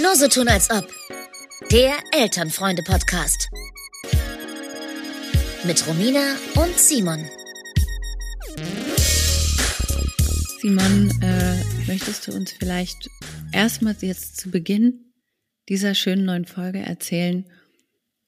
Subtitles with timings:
[0.00, 0.92] Nur so tun als ob.
[1.70, 3.48] Der Elternfreunde-Podcast.
[5.64, 7.24] Mit Romina und Simon.
[10.60, 13.08] Simon, äh, möchtest du uns vielleicht
[13.52, 15.12] erstmal jetzt zu Beginn
[15.68, 17.50] dieser schönen neuen Folge erzählen,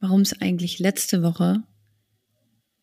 [0.01, 1.63] warum es eigentlich letzte Woche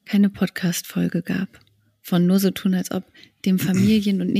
[0.05, 1.59] keine Podcast-Folge gab
[2.01, 3.03] von Nur so tun als ob,
[3.45, 4.33] dem Familien- und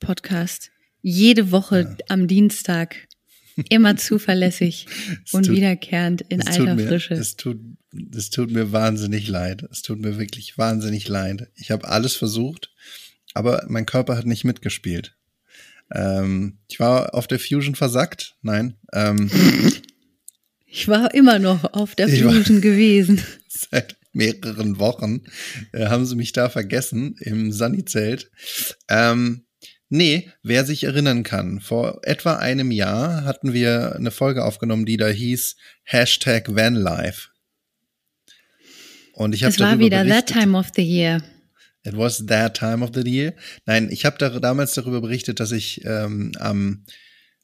[0.00, 0.70] Nicht-Familien-Qualitäts-Elternfreunde-Podcast.
[1.02, 2.04] Jede Woche ja.
[2.08, 2.96] am Dienstag.
[3.68, 4.86] Immer zuverlässig
[5.32, 7.14] und tut, wiederkehrend in alter mir, Frische.
[7.14, 7.58] Es tut,
[8.14, 9.66] es tut mir wahnsinnig leid.
[9.70, 11.48] Es tut mir wirklich wahnsinnig leid.
[11.56, 12.72] Ich habe alles versucht,
[13.34, 15.16] aber mein Körper hat nicht mitgespielt.
[15.92, 18.36] Ähm, ich war auf der Fusion versackt.
[18.40, 18.76] Nein.
[18.94, 19.30] Ähm,
[20.66, 23.20] ich war immer noch auf der Fusion gewesen.
[23.48, 25.22] Seit mehreren Wochen
[25.72, 28.30] äh, haben sie mich da vergessen im Sunny-Zelt.
[28.88, 29.44] Ähm,
[29.90, 34.96] nee, wer sich erinnern kann, vor etwa einem Jahr hatten wir eine Folge aufgenommen, die
[34.96, 37.28] da hieß Hashtag Vanlife.
[39.12, 40.28] Und ich habe Es war wieder berichtet.
[40.28, 41.22] that time of the year.
[41.82, 43.34] It was that time of the year.
[43.66, 46.84] Nein, ich habe da, damals darüber berichtet, dass ich ähm, am,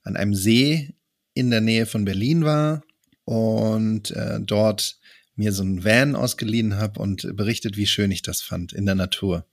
[0.02, 0.94] an einem See
[1.34, 2.82] in der Nähe von Berlin war
[3.24, 4.98] und äh, dort
[5.34, 8.94] mir so ein Van ausgeliehen habe und berichtet, wie schön ich das fand in der
[8.94, 9.46] Natur.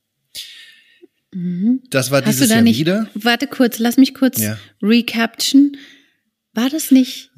[1.33, 1.81] Mhm.
[1.89, 3.09] Das war Hast dieses Jahr nicht, wieder.
[3.15, 4.57] Warte kurz, lass mich kurz Ja.
[4.81, 5.77] recaption.
[6.53, 7.31] War das nicht,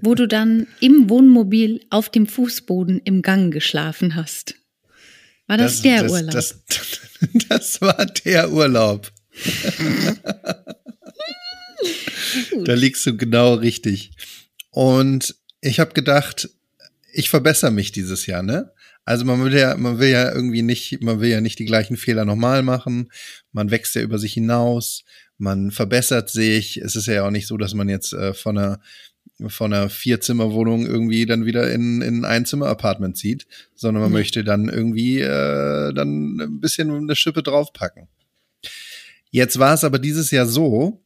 [0.00, 4.54] wo du dann im Wohnmobil auf dem Fußboden im Gang geschlafen hast?
[5.46, 6.32] War das, der das, Urlaub?
[6.32, 6.62] Das,
[7.48, 9.12] das war der Urlaub.
[12.64, 14.12] da liegst du genau richtig.
[14.70, 16.48] Und ich habe gedacht,
[17.12, 18.72] ich verbessere mich dieses Jahr, ne?
[19.04, 21.96] Also man will ja, man will ja irgendwie nicht, man will ja nicht die gleichen
[21.96, 23.10] Fehler nochmal machen.
[23.52, 25.04] Man wächst ja über sich hinaus,
[25.38, 26.76] man verbessert sich.
[26.76, 28.80] Es ist ja auch nicht so, dass man jetzt äh, von einer
[29.48, 34.18] von einer Vierzimmerwohnung irgendwie dann wieder in, in ein Einzimmer-Apartment zieht, sondern man Mhm.
[34.18, 38.06] möchte dann irgendwie äh, dann ein bisschen eine Schippe draufpacken.
[39.30, 41.02] Jetzt war es aber dieses Jahr so,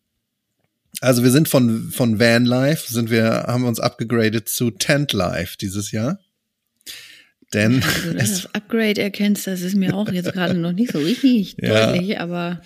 [1.01, 5.57] also wir sind von, von Van Life, sind wir, haben uns abgegradet zu Tent Life
[5.59, 6.19] dieses Jahr.
[7.57, 10.73] Denn Also, dass du es, das Upgrade erkennst, das ist mir auch jetzt gerade noch
[10.73, 11.91] nicht so richtig Ja.
[11.93, 12.61] deutlich, aber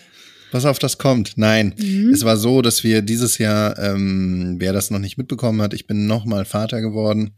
[0.50, 1.34] Pass auf, das kommt.
[1.36, 2.10] Nein, Mhm.
[2.12, 5.86] es war so, dass wir dieses Jahr, ähm, wer das noch nicht mitbekommen hat, ich
[5.86, 7.34] bin nochmal Vater geworden.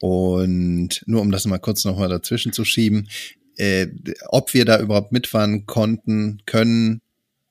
[0.00, 3.08] Und nur um das mal kurz nochmal dazwischen zu schieben,
[3.56, 3.86] äh,
[4.28, 7.00] ob wir da überhaupt mitfahren konnten, können,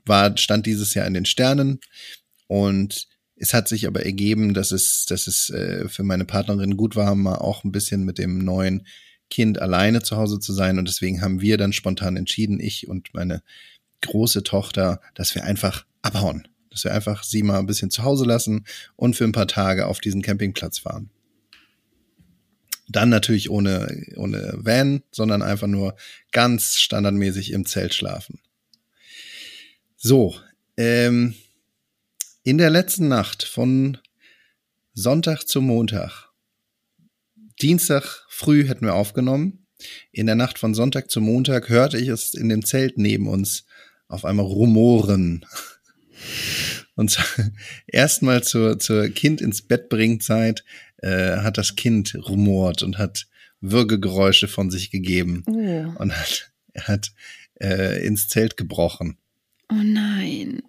[0.06, 1.79] war, stand dieses Jahr in den Sternen.
[2.47, 6.95] Und es hat sich aber ergeben, dass es, dass es äh, für meine Partnerin gut
[6.95, 8.85] war, mal auch ein bisschen mit dem neuen
[9.30, 10.78] Kind alleine zu Hause zu sein.
[10.78, 13.41] Und deswegen haben wir dann spontan entschieden, ich und meine
[14.02, 16.47] große Tochter, dass wir einfach abhauen.
[16.69, 18.66] Dass wir einfach sie mal ein bisschen zu Hause lassen
[18.96, 21.09] und für ein paar Tage auf diesen Campingplatz fahren.
[22.88, 25.96] Dann natürlich ohne, ohne Van, sondern einfach nur
[26.31, 28.40] ganz standardmäßig im Zelt schlafen.
[29.97, 30.36] So,
[30.78, 31.34] ähm,
[32.44, 33.97] in der letzten Nacht von
[34.94, 36.25] Sonntag zu Montag,
[37.62, 39.66] Dienstag früh hätten wir aufgenommen.
[40.12, 43.66] In der Nacht von Sonntag zu Montag hörte ich es in dem Zelt neben uns
[44.08, 45.46] auf einmal rumoren.
[46.96, 47.26] Und zwar
[47.88, 50.64] erstmal zur, zur Kind ins Bett bringen Zeit
[50.98, 53.28] äh, hat das Kind rumort und hat
[53.60, 57.12] Würgegeräusche von sich gegeben oh, und hat, er hat
[57.62, 59.18] äh, ins Zelt gebrochen.
[59.70, 60.62] oh nein.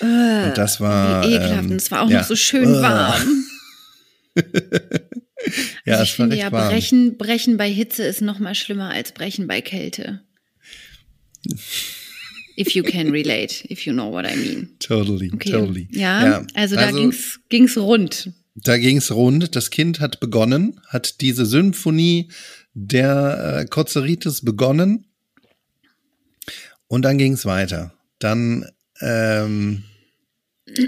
[0.00, 1.64] Und das war Wie ekelhaft.
[1.64, 2.18] ähm, Und es war auch ja.
[2.20, 2.82] noch so schön Äh.
[2.82, 3.44] warm.
[5.84, 6.68] ja, also ich finde ja, warm.
[6.70, 10.20] brechen, brechen bei Hitze ist noch mal schlimmer als brechen bei Kälte.
[12.56, 14.70] If you can relate, if you know what I mean.
[14.80, 15.50] Totally, Okay.
[15.52, 15.88] totally.
[15.92, 18.32] Ja, also da ging's, ging's rund.
[18.56, 19.54] Da ging's rund.
[19.54, 22.30] Das Kind hat begonnen, hat diese Symphonie
[22.74, 25.06] der äh, Kozeritis begonnen.
[26.88, 27.92] Und dann ging's weiter.
[28.18, 28.66] Dann
[29.00, 29.84] ähm,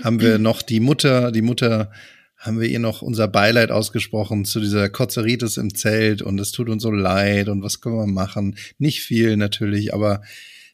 [0.02, 1.92] haben wir noch die Mutter, die Mutter
[2.40, 6.70] haben wir ihr noch unser Beileid ausgesprochen zu dieser Kozeritis im Zelt und es tut
[6.70, 8.56] uns so leid und was können wir machen?
[8.78, 10.22] Nicht viel natürlich, aber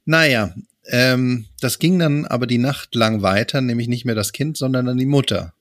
[0.04, 0.54] naja,
[0.84, 4.86] ähm, das ging dann aber die Nacht lang weiter, nämlich nicht mehr das Kind, sondern
[4.86, 5.54] dann die Mutter.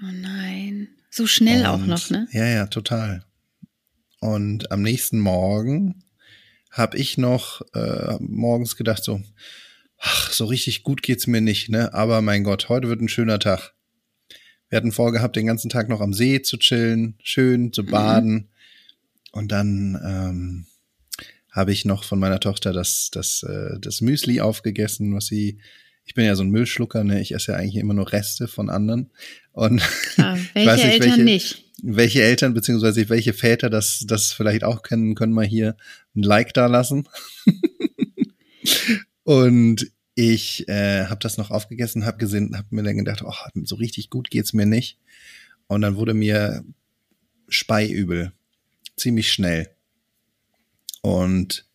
[0.00, 0.88] Oh nein.
[1.10, 2.28] So schnell auch Und- noch, ne?
[2.30, 3.24] Ja, ja, total.
[4.20, 6.04] Und am nächsten Morgen
[6.70, 9.20] habe ich noch äh, morgens gedacht so,
[9.98, 11.92] ach, so richtig gut geht's mir nicht, ne?
[11.92, 13.72] Aber mein Gott, heute wird ein schöner Tag.
[14.70, 18.48] Wir hatten vorgehabt, den ganzen Tag noch am See zu chillen, schön zu baden.
[19.32, 20.66] Und dann ähm,
[21.50, 25.58] habe ich noch von meiner Tochter das, das, äh, das Müsli aufgegessen, was sie,
[26.04, 27.20] ich bin ja so ein Müllschlucker, ne?
[27.20, 29.10] Ich esse ja eigentlich immer nur Reste von anderen.
[29.52, 29.82] Und
[30.14, 31.64] Klar, welche nicht, Eltern welche, nicht?
[31.82, 35.76] Welche Eltern beziehungsweise welche Väter das, das vielleicht auch kennen, können mal hier
[36.14, 37.08] ein Like da lassen.
[39.24, 43.32] und ich äh, habe das noch aufgegessen, habe gesehen, habe mir dann gedacht, oh,
[43.64, 44.98] so richtig gut geht's mir nicht.
[45.66, 46.64] Und dann wurde mir
[47.48, 48.32] Speiübel,
[48.96, 49.70] ziemlich schnell.
[51.02, 51.66] Und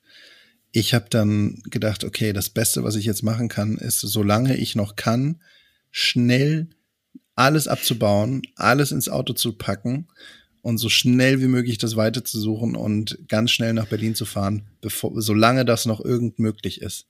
[0.71, 4.75] ich habe dann gedacht, okay, das Beste, was ich jetzt machen kann, ist, solange ich
[4.75, 5.41] noch kann,
[5.89, 6.69] schnell
[7.35, 10.07] alles abzubauen, alles ins Auto zu packen
[10.65, 14.25] und so schnell wie möglich das Weite zu suchen und ganz schnell nach Berlin zu
[14.25, 17.05] fahren, bevor, solange das noch irgend möglich ist.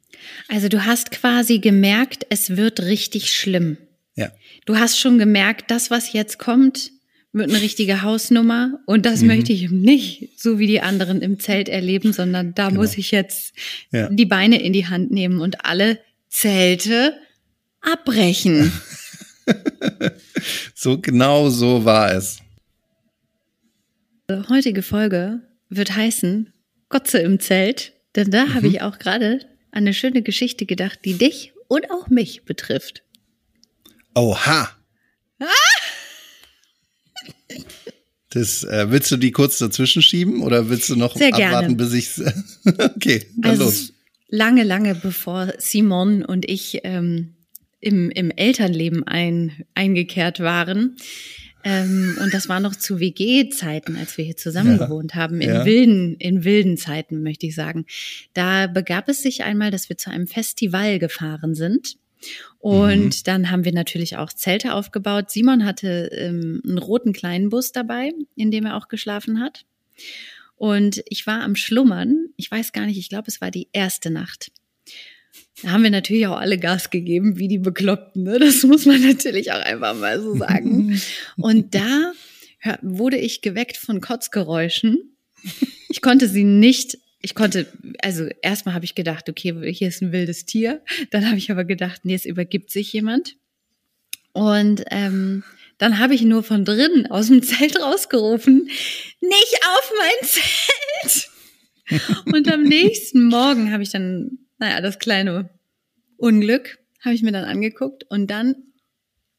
[0.50, 3.78] Also du hast quasi gemerkt, es wird richtig schlimm.
[4.16, 4.34] Ja.
[4.66, 6.92] Du hast schon gemerkt, das, was jetzt kommt,
[7.32, 9.28] wird eine richtige Hausnummer und das mhm.
[9.28, 12.82] möchte ich nicht so wie die anderen im Zelt erleben, sondern da genau.
[12.82, 13.54] muss ich jetzt
[13.90, 14.10] ja.
[14.10, 17.14] die Beine in die Hand nehmen und alle Zelte
[17.80, 18.74] abbrechen.
[20.76, 22.40] so genau so war es.
[24.30, 26.52] Die heutige Folge wird heißen
[26.90, 28.54] Gotze im Zelt, denn da mhm.
[28.56, 29.40] habe ich auch gerade
[29.72, 33.04] an eine schöne Geschichte gedacht, die dich und auch mich betrifft.
[34.16, 34.70] Oha.
[35.40, 35.46] Ah!
[38.30, 41.90] Das, äh, willst du die kurz dazwischen schieben oder willst du noch Sehr abwarten, gerne.
[41.90, 42.10] bis ich
[42.66, 43.94] Okay, dann also los.
[44.28, 47.36] Lange, lange bevor Simon und ich ähm,
[47.80, 50.98] im, im Elternleben ein, eingekehrt waren.
[51.66, 54.86] Ähm, und das war noch zu WG-Zeiten, als wir hier zusammen ja.
[54.86, 55.66] gewohnt haben, in ja.
[55.66, 57.86] wilden, in wilden Zeiten, möchte ich sagen.
[58.34, 61.98] Da begab es sich einmal, dass wir zu einem Festival gefahren sind.
[62.60, 63.24] Und mhm.
[63.24, 65.32] dann haben wir natürlich auch Zelte aufgebaut.
[65.32, 69.66] Simon hatte ähm, einen roten kleinen Bus dabei, in dem er auch geschlafen hat.
[70.56, 72.28] Und ich war am Schlummern.
[72.38, 74.52] Ich weiß gar nicht, ich glaube, es war die erste Nacht.
[75.62, 78.24] Da haben wir natürlich auch alle Gas gegeben, wie die Bekloppten.
[78.24, 78.40] Ne?
[78.40, 81.02] Das muss man natürlich auch einfach mal so sagen.
[81.38, 82.14] Und da
[82.82, 85.16] wurde ich geweckt von Kotzgeräuschen.
[85.90, 87.66] Ich konnte sie nicht ich konnte,
[88.04, 90.84] also erstmal habe ich gedacht, okay, hier ist ein wildes Tier.
[91.10, 93.36] Dann habe ich aber gedacht, nee, es übergibt sich jemand.
[94.32, 95.44] Und ähm,
[95.80, 98.70] dann habe ich nur von drinnen aus dem Zelt rausgerufen,
[99.22, 101.30] nicht auf mein Zelt.
[102.26, 105.50] Und am nächsten Morgen habe ich dann, naja, das kleine
[106.18, 108.56] Unglück habe ich mir dann angeguckt und dann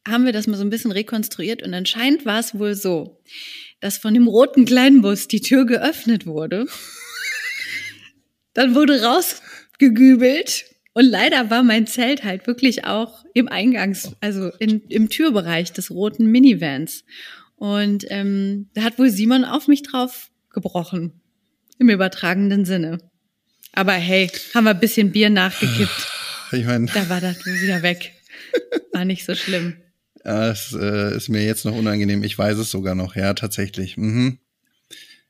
[0.07, 3.21] haben wir das mal so ein bisschen rekonstruiert und anscheinend war es wohl so,
[3.81, 6.67] dass von dem roten Kleinbus die Tür geöffnet wurde
[8.57, 10.65] dann wurde rausgegübelt
[10.95, 15.91] und leider war mein Zelt halt wirklich auch im Eingangs, also in, im Türbereich des
[15.91, 17.05] roten Minivans.
[17.57, 21.21] Und ähm, da hat wohl Simon auf mich drauf gebrochen.
[21.79, 22.99] Im übertragenen Sinne.
[23.73, 26.07] Aber hey, haben wir ein bisschen Bier nachgekippt.
[26.53, 26.87] Ich meine.
[26.87, 28.13] Da war das wieder weg.
[28.93, 29.77] War nicht so schlimm.
[30.25, 32.23] Ja, es äh, ist mir jetzt noch unangenehm.
[32.25, 33.17] Ich weiß es sogar noch.
[33.17, 33.97] Ja, tatsächlich.
[33.97, 34.39] Mhm.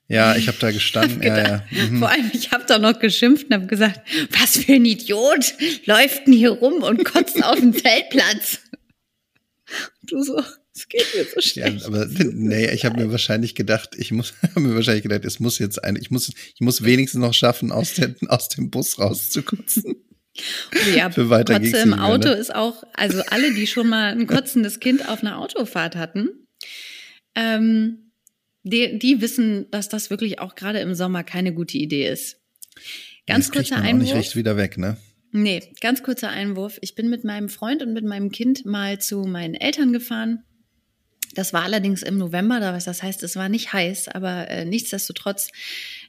[0.09, 1.19] Ja, ich habe da gestanden.
[1.19, 1.65] Hab ja, ja.
[1.71, 1.99] Mhm.
[1.99, 4.01] Vor allem, ich habe da noch geschimpft und habe gesagt,
[4.31, 5.55] was für ein Idiot
[5.85, 8.61] läuft denn hier rum und kotzt auf dem Zeltplatz.
[10.03, 10.41] Du so,
[10.77, 11.81] es geht mir so schlecht.
[11.81, 15.59] Ja, aber nee, ich habe mir wahrscheinlich gedacht, ich muss, mir wahrscheinlich gedacht, es muss
[15.59, 19.97] jetzt ein, ich muss, ich muss wenigstens noch schaffen, aus, der, aus dem Bus rauszukotzen.
[20.95, 22.35] Ja, Für weiter Kotze im Auto ne?
[22.35, 26.29] ist auch, also alle, die schon mal ein kotzendes Kind auf einer Autofahrt hatten,
[27.35, 28.13] ähm,
[28.63, 32.37] die, die wissen, dass das wirklich auch gerade im Sommer keine gute Idee ist.
[33.27, 34.11] Ganz das kurzer Einwurf.
[34.11, 34.99] Auch nicht recht wieder weg, ne?
[35.33, 36.79] Nee, ganz kurzer Einwurf.
[36.81, 40.45] Ich bin mit meinem Freund und mit meinem Kind mal zu meinen Eltern gefahren.
[41.37, 45.51] Das war allerdings im November, das heißt, es war nicht heiß, aber äh, nichtsdestotrotz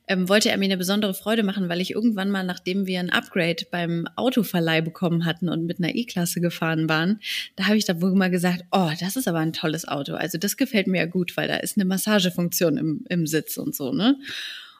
[0.08, 3.10] ähm, wollte er mir eine besondere Freude machen, weil ich irgendwann mal, nachdem wir ein
[3.10, 7.20] Upgrade beim Autoverleih bekommen hatten und mit einer E-Klasse gefahren waren,
[7.58, 10.14] da habe ich da wohl mal gesagt, oh, das ist aber ein tolles Auto.
[10.14, 13.76] Also das gefällt mir ja gut, weil da ist eine Massagefunktion im, im Sitz und
[13.76, 14.18] so, ne?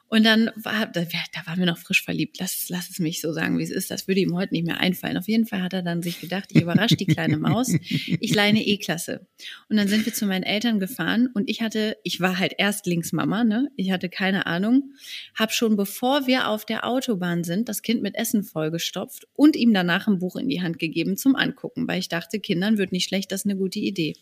[0.08, 2.38] Und dann war, da, da waren wir noch frisch verliebt.
[2.40, 3.90] Lass, lass es mich so sagen, wie es ist.
[3.90, 5.18] Das würde ihm heute nicht mehr einfallen.
[5.18, 7.74] Auf jeden Fall hat er dann sich gedacht, ich überrasche die kleine Maus.
[8.20, 9.26] Ich leine E-Klasse.
[9.68, 13.44] Und dann sind wir zu meinen Eltern gefahren und ich hatte, ich war halt Erstlingsmama,
[13.44, 13.68] ne?
[13.76, 14.92] Ich hatte keine Ahnung.
[15.34, 19.74] Hab schon bevor wir auf der Autobahn sind, das Kind mit Essen vollgestopft und ihm
[19.74, 23.08] danach ein Buch in die Hand gegeben zum Angucken, weil ich dachte, Kindern wird nicht
[23.08, 24.14] schlecht, das ist eine gute Idee.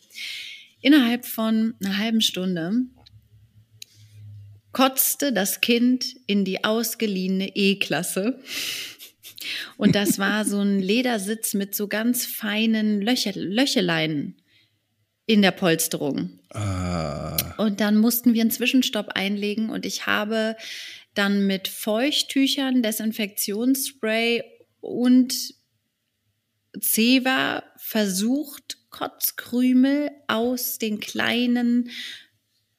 [0.81, 2.87] Innerhalb von einer halben Stunde
[4.71, 8.39] kotzte das Kind in die ausgeliehene E-Klasse.
[9.77, 14.41] Und das war so ein Ledersitz mit so ganz feinen Löcher, Löcheleien
[15.25, 16.39] in der Polsterung.
[16.49, 17.37] Ah.
[17.57, 20.55] Und dann mussten wir einen Zwischenstopp einlegen und ich habe
[21.13, 24.43] dann mit Feuchttüchern, Desinfektionsspray
[24.79, 25.33] und
[26.79, 31.89] Ceva versucht, Kotzkrümel aus den kleinen,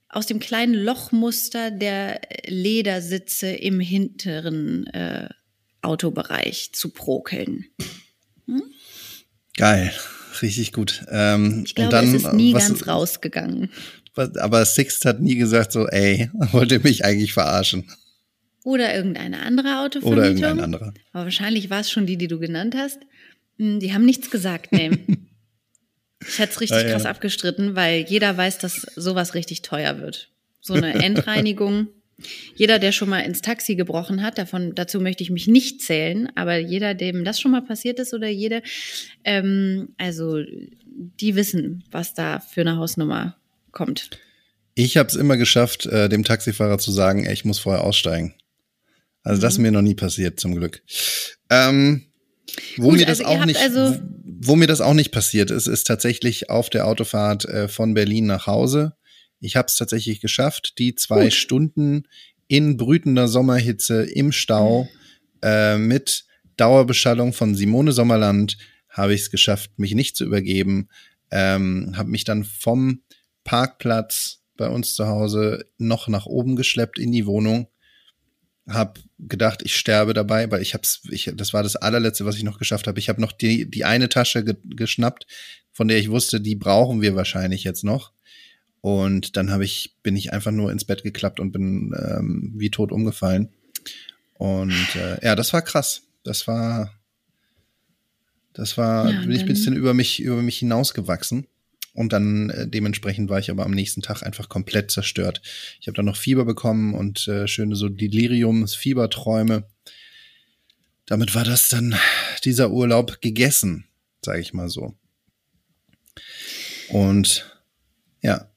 [0.09, 5.29] aus dem kleinen Lochmuster der Ledersitze im hinteren äh,
[5.83, 7.67] Autobereich zu prokeln.
[8.47, 8.62] Hm?
[9.57, 9.93] Geil,
[10.41, 11.05] richtig gut.
[11.11, 13.71] Ähm, ich glaube, dann, es ist nie was, ganz rausgegangen.
[14.15, 17.91] Was, aber Sixt hat nie gesagt so, ey, wollt ihr mich eigentlich verarschen?
[18.65, 20.12] Oder irgendeine andere Autovermietung.
[20.12, 20.95] Oder irgendein anderer.
[21.12, 22.99] Aber wahrscheinlich war es schon die, die du genannt hast.
[23.59, 24.91] Hm, die haben nichts gesagt, nee.
[26.28, 27.11] ich hätte es richtig ja, krass ja.
[27.11, 30.30] abgestritten, weil jeder weiß, dass sowas richtig teuer wird.
[30.61, 31.88] So eine Endreinigung.
[32.56, 36.28] Jeder, der schon mal ins Taxi gebrochen hat, davon, dazu möchte ich mich nicht zählen,
[36.35, 38.62] aber jeder, dem das schon mal passiert ist oder jede,
[39.23, 40.42] ähm, also
[40.85, 43.37] die wissen, was da für eine Hausnummer
[43.70, 44.11] kommt.
[44.75, 48.35] Ich habe es immer geschafft, äh, dem Taxifahrer zu sagen, ey, ich muss vorher aussteigen.
[49.23, 49.64] Also das ist mhm.
[49.64, 50.82] mir noch nie passiert, zum Glück.
[51.50, 52.08] Ähm,
[52.76, 55.50] wo Gut, mir das also auch nicht, also wo, wo, mir das auch nicht passiert
[55.50, 58.95] ist, ist tatsächlich auf der Autofahrt äh, von Berlin nach Hause.
[59.40, 61.35] Ich habe es tatsächlich geschafft, die zwei Gut.
[61.35, 62.05] Stunden
[62.49, 64.88] in brütender Sommerhitze im Stau
[65.43, 66.25] äh, mit
[66.57, 68.57] Dauerbeschallung von Simone Sommerland
[68.88, 70.88] habe ich es geschafft, mich nicht zu übergeben.
[71.31, 73.02] Ähm, habe mich dann vom
[73.45, 77.69] Parkplatz bei uns zu Hause noch nach oben geschleppt in die Wohnung
[78.69, 82.44] habe gedacht, ich sterbe dabei, weil ich hab's, ich, das war das allerletzte, was ich
[82.44, 82.98] noch geschafft habe.
[82.98, 85.26] Ich habe noch die, die eine Tasche ge geschnappt,
[85.72, 88.12] von der ich wusste, die brauchen wir wahrscheinlich jetzt noch.
[88.80, 92.70] Und dann habe ich, bin ich einfach nur ins Bett geklappt und bin ähm, wie
[92.70, 93.48] tot umgefallen.
[94.34, 96.02] Und äh, ja, das war krass.
[96.22, 96.92] Das war,
[98.52, 101.46] das war, ja, bin ich ein bisschen über mich, über mich hinausgewachsen.
[101.99, 105.43] Und dann äh, dementsprechend war ich aber am nächsten Tag einfach komplett zerstört.
[105.81, 109.64] Ich habe dann noch Fieber bekommen und äh, schöne so Deliriums, Fieberträume.
[111.07, 111.97] Damit war das dann
[112.45, 113.85] dieser Urlaub gegessen,
[114.25, 114.95] sage ich mal so.
[116.90, 117.59] Und
[118.23, 118.49] ja,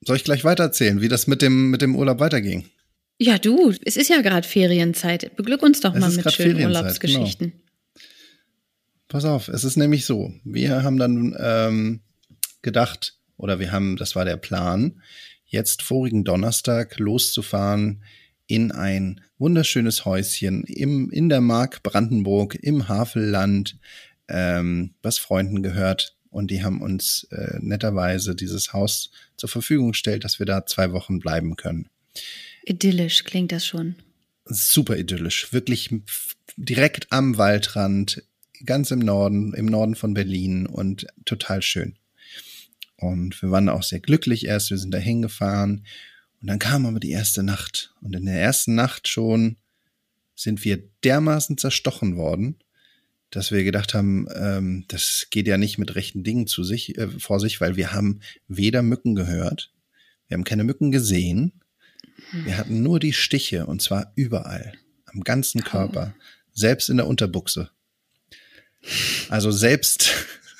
[0.00, 2.68] soll ich gleich weitererzählen, wie das mit dem, mit dem Urlaub weiterging?
[3.18, 5.36] Ja, du, es ist ja gerade Ferienzeit.
[5.36, 6.64] Beglück uns doch es mal mit schönen.
[6.64, 7.52] Urlaubsgeschichten.
[7.52, 7.62] Genau.
[9.06, 10.34] Pass auf, es ist nämlich so.
[10.42, 12.00] Wir haben dann ähm,
[12.62, 15.02] gedacht, oder wir haben, das war der Plan,
[15.44, 18.02] jetzt vorigen Donnerstag loszufahren
[18.46, 23.78] in ein wunderschönes Häuschen im, in der Mark Brandenburg im Havelland,
[24.28, 26.16] ähm, was Freunden gehört.
[26.30, 30.92] Und die haben uns äh, netterweise dieses Haus zur Verfügung gestellt, dass wir da zwei
[30.92, 31.88] Wochen bleiben können.
[32.64, 33.94] Idyllisch klingt das schon.
[34.44, 35.52] Super idyllisch.
[35.52, 35.90] Wirklich
[36.56, 38.22] direkt am Waldrand,
[38.64, 41.96] ganz im Norden, im Norden von Berlin und total schön.
[42.98, 44.70] Und wir waren auch sehr glücklich erst.
[44.70, 45.86] Wir sind da hingefahren.
[46.40, 47.94] Und dann kam aber die erste Nacht.
[48.00, 49.56] Und in der ersten Nacht schon
[50.34, 52.56] sind wir dermaßen zerstochen worden,
[53.30, 57.08] dass wir gedacht haben, ähm, das geht ja nicht mit rechten Dingen zu sich, äh,
[57.08, 59.72] vor sich, weil wir haben weder Mücken gehört,
[60.28, 61.52] wir haben keine Mücken gesehen,
[62.32, 64.72] wir hatten nur die Stiche und zwar überall,
[65.06, 66.14] am ganzen Körper,
[66.52, 67.70] selbst in der Unterbuchse.
[69.28, 70.14] Also selbst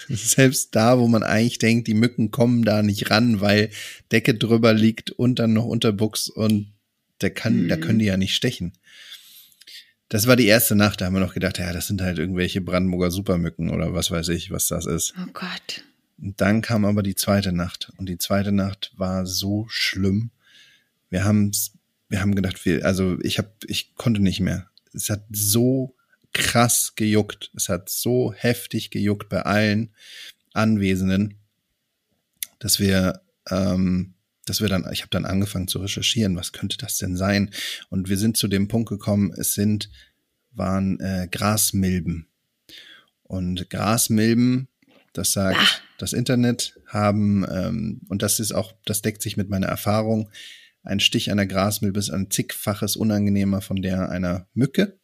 [0.14, 3.70] Selbst da, wo man eigentlich denkt, die Mücken kommen da nicht ran, weil
[4.12, 6.72] Decke drüber liegt und dann noch Unterbuchs und
[7.20, 7.68] der kann, mhm.
[7.68, 8.72] da können die ja nicht stechen.
[10.08, 12.60] Das war die erste Nacht, da haben wir noch gedacht, ja, das sind halt irgendwelche
[12.60, 15.14] Brandenburger Supermücken oder was weiß ich, was das ist.
[15.20, 15.84] Oh Gott.
[16.18, 20.30] Und dann kam aber die zweite Nacht und die zweite Nacht war so schlimm.
[21.10, 21.52] Wir haben
[22.08, 24.68] wir haben gedacht, wir, also ich habe, ich konnte nicht mehr.
[24.92, 25.95] Es hat so
[26.36, 27.50] krass gejuckt.
[27.56, 29.94] Es hat so heftig gejuckt bei allen
[30.52, 31.38] Anwesenden,
[32.58, 34.14] dass wir, ähm,
[34.44, 37.50] dass wir dann, ich habe dann angefangen zu recherchieren, was könnte das denn sein?
[37.90, 39.90] Und wir sind zu dem Punkt gekommen, es sind,
[40.52, 42.28] waren äh, Grasmilben.
[43.22, 44.68] Und Grasmilben,
[45.12, 45.80] das sagt ah.
[45.98, 50.30] das Internet, haben, ähm, und das ist auch, das deckt sich mit meiner Erfahrung,
[50.82, 54.96] ein Stich einer Grasmilbe ist ein zigfaches unangenehmer von der einer Mücke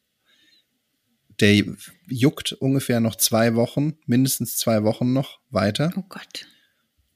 [1.41, 1.65] der
[2.09, 5.93] juckt ungefähr noch zwei Wochen, mindestens zwei Wochen noch weiter.
[5.97, 6.47] Oh Gott.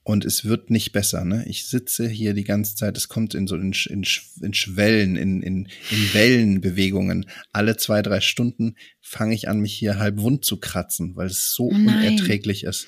[0.07, 1.45] Und es wird nicht besser, ne?
[1.49, 4.05] Ich sitze hier die ganze Zeit, es kommt in so in, in,
[4.41, 7.27] in Schwellen, in, in, in Wellenbewegungen.
[7.53, 11.53] Alle zwei, drei Stunden fange ich an, mich hier halb wund zu kratzen, weil es
[11.53, 12.87] so oh unerträglich ist.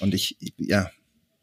[0.00, 0.90] Und ich, ja,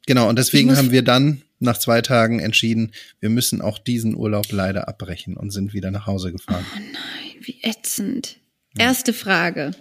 [0.07, 0.27] genau.
[0.27, 4.88] Und deswegen haben wir dann nach zwei Tagen entschieden, wir müssen auch diesen Urlaub leider
[4.88, 6.65] abbrechen und sind wieder nach Hause gefahren.
[6.75, 8.40] Oh nein, wie ätzend.
[8.77, 9.71] Erste Frage.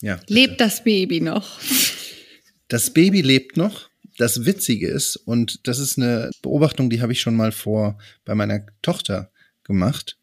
[0.00, 0.20] Ja.
[0.26, 1.58] Lebt das Baby noch?
[2.70, 3.88] Das Baby lebt noch.
[4.18, 8.34] Das Witzige ist, und das ist eine Beobachtung, die habe ich schon mal vor bei
[8.34, 9.32] meiner Tochter
[9.64, 10.18] gemacht.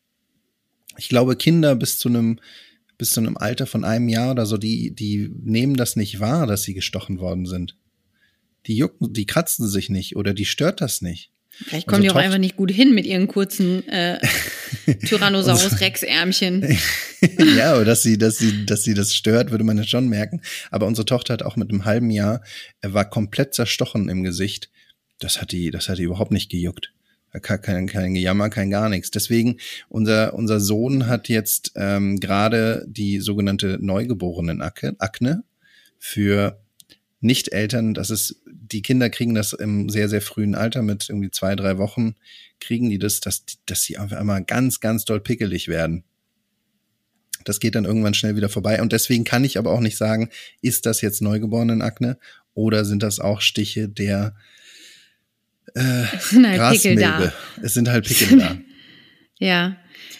[0.99, 2.39] Ich glaube, Kinder bis zu einem
[2.97, 6.47] bis zu einem Alter von einem Jahr oder so, die, die nehmen das nicht wahr,
[6.47, 7.77] dass sie gestochen worden sind.
[8.67, 11.31] Die jucken, die kratzen sich nicht oder die stört das nicht.
[11.63, 14.19] Vielleicht kommen die auch einfach nicht gut hin mit ihren kurzen äh,
[15.05, 16.77] Tyrannosaurus Rex Ärmchen.
[17.57, 20.41] ja, aber dass sie, dass sie, dass sie das stört, würde man ja schon merken.
[20.69, 22.41] Aber unsere Tochter hat auch mit einem halben Jahr,
[22.81, 24.69] er war komplett zerstochen im Gesicht.
[25.19, 26.91] Das hat die, das hat die überhaupt nicht gejuckt.
[27.41, 29.11] Kein, kein Gejammer, kein gar nichts.
[29.11, 29.57] Deswegen,
[29.89, 35.43] unser, unser Sohn hat jetzt ähm, gerade die sogenannte neugeborenen Akne
[35.99, 36.61] für
[37.21, 37.93] Nicht-Eltern.
[37.93, 41.77] Das ist die Kinder kriegen das im sehr, sehr frühen Alter mit irgendwie zwei, drei
[41.77, 42.15] Wochen,
[42.59, 46.03] kriegen die das, dass, dass sie auf einmal ganz, ganz doll pickelig werden.
[47.43, 48.81] Das geht dann irgendwann schnell wieder vorbei.
[48.81, 50.29] Und deswegen kann ich aber auch nicht sagen,
[50.61, 52.17] ist das jetzt Neugeborenen-Akne
[52.53, 54.35] oder sind das auch Stiche der
[55.75, 57.33] äh, halt Grasmilbe?
[57.61, 58.57] Es sind halt Pickel da.
[59.39, 59.77] ja.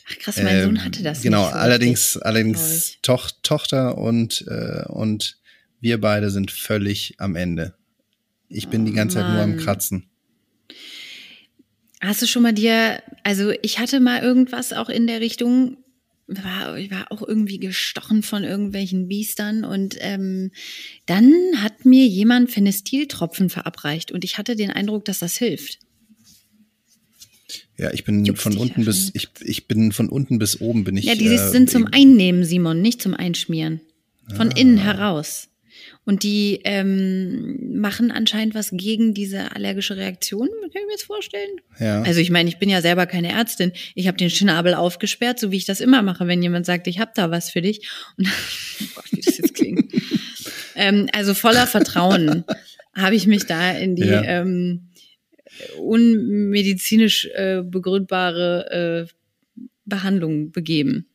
[0.08, 1.22] Ach krass, mein ähm, Sohn hatte das.
[1.24, 5.40] Genau, nicht so allerdings, richtig, allerdings Toch Tochter und, äh, und
[5.82, 7.76] wir beide sind völlig am Ende.
[8.50, 9.28] Ich bin oh, die ganze Mann.
[9.28, 10.10] Zeit nur am Kratzen.
[12.02, 15.78] Hast du schon mal dir, also ich hatte mal irgendwas auch in der Richtung,
[16.28, 20.52] war, ich war auch irgendwie gestochen von irgendwelchen Biestern und ähm,
[21.06, 25.80] dann hat mir jemand Phenestiltropfen verabreicht und ich hatte den Eindruck, dass das hilft.
[27.78, 30.98] Ja, ich bin Juckst von unten bis ich, ich bin von unten bis oben bin
[30.98, 31.06] ich.
[31.06, 33.82] Ja, die äh, sind zum Einnehmen, Simon, nicht zum Einschmieren.
[34.36, 34.58] Von ah.
[34.58, 35.50] innen heraus.
[36.06, 41.50] Und die ähm, machen anscheinend was gegen diese allergische Reaktion, kann ich mir jetzt vorstellen.
[41.80, 42.04] Ja.
[42.04, 43.72] Also ich meine, ich bin ja selber keine Ärztin.
[43.96, 47.00] Ich habe den Schnabel aufgesperrt, so wie ich das immer mache, wenn jemand sagt, ich
[47.00, 47.90] habe da was für dich.
[48.18, 48.28] Und
[48.82, 49.92] oh Gott, wie das jetzt klingt.
[50.76, 52.46] ähm, also voller Vertrauen
[52.96, 54.22] habe ich mich da in die ja.
[54.24, 54.90] ähm,
[55.80, 59.14] unmedizinisch äh, begründbare äh,
[59.86, 61.08] Behandlung begeben.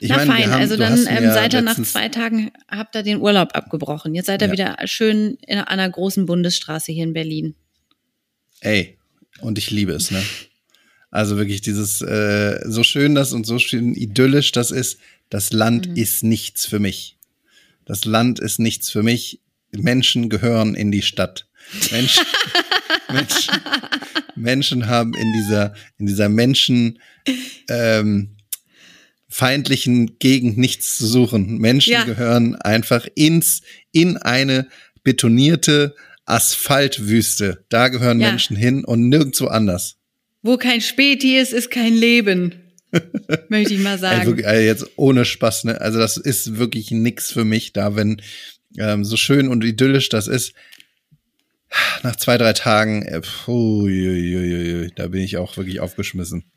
[0.00, 3.02] Ich Na meine, fein, haben, also dann ähm, seid ihr nach zwei Tagen, habt ihr
[3.02, 4.14] den Urlaub abgebrochen.
[4.14, 4.52] Jetzt seid ihr ja.
[4.52, 7.54] wieder schön in einer großen Bundesstraße hier in Berlin.
[8.60, 8.98] Ey,
[9.40, 10.22] und ich liebe es, ne?
[11.10, 14.98] Also wirklich dieses, äh, so schön das und so schön idyllisch das ist,
[15.30, 15.96] das Land mhm.
[15.96, 17.16] ist nichts für mich.
[17.84, 19.40] Das Land ist nichts für mich.
[19.72, 21.46] Menschen gehören in die Stadt.
[21.90, 22.24] Menschen,
[23.12, 23.54] Menschen,
[24.36, 26.98] Menschen haben in dieser, in dieser Menschen,
[27.68, 28.36] ähm,
[29.38, 31.58] feindlichen Gegend nichts zu suchen.
[31.58, 32.02] Menschen ja.
[32.02, 34.66] gehören einfach ins, in eine
[35.04, 37.64] betonierte Asphaltwüste.
[37.68, 38.30] Da gehören ja.
[38.30, 39.96] Menschen hin und nirgendwo anders.
[40.42, 42.56] Wo kein Späti ist, ist kein Leben.
[43.48, 44.18] möchte ich mal sagen.
[44.18, 45.80] Also, also jetzt ohne Spaß, ne?
[45.80, 48.20] Also das ist wirklich nix für mich da, wenn
[48.76, 50.52] ähm, so schön und idyllisch das ist.
[52.02, 53.86] Nach zwei, drei Tagen, äh, pfuh,
[54.96, 56.50] da bin ich auch wirklich aufgeschmissen.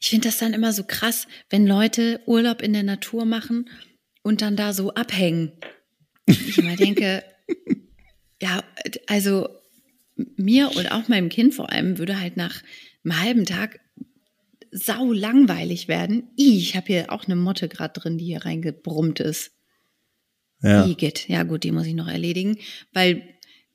[0.00, 3.68] Ich finde das dann immer so krass, wenn Leute Urlaub in der Natur machen
[4.22, 5.52] und dann da so abhängen.
[6.26, 7.24] Ich immer denke,
[8.42, 8.62] ja,
[9.06, 9.48] also
[10.36, 12.62] mir und auch meinem Kind vor allem würde halt nach
[13.04, 13.80] einem halben Tag
[14.70, 16.30] sau langweilig werden.
[16.36, 19.52] Ich habe hier auch eine Motte gerade drin, die hier reingebrummt ist.
[20.62, 20.86] Ja.
[20.86, 21.28] Igitt.
[21.28, 22.58] Ja gut, die muss ich noch erledigen,
[22.92, 23.22] weil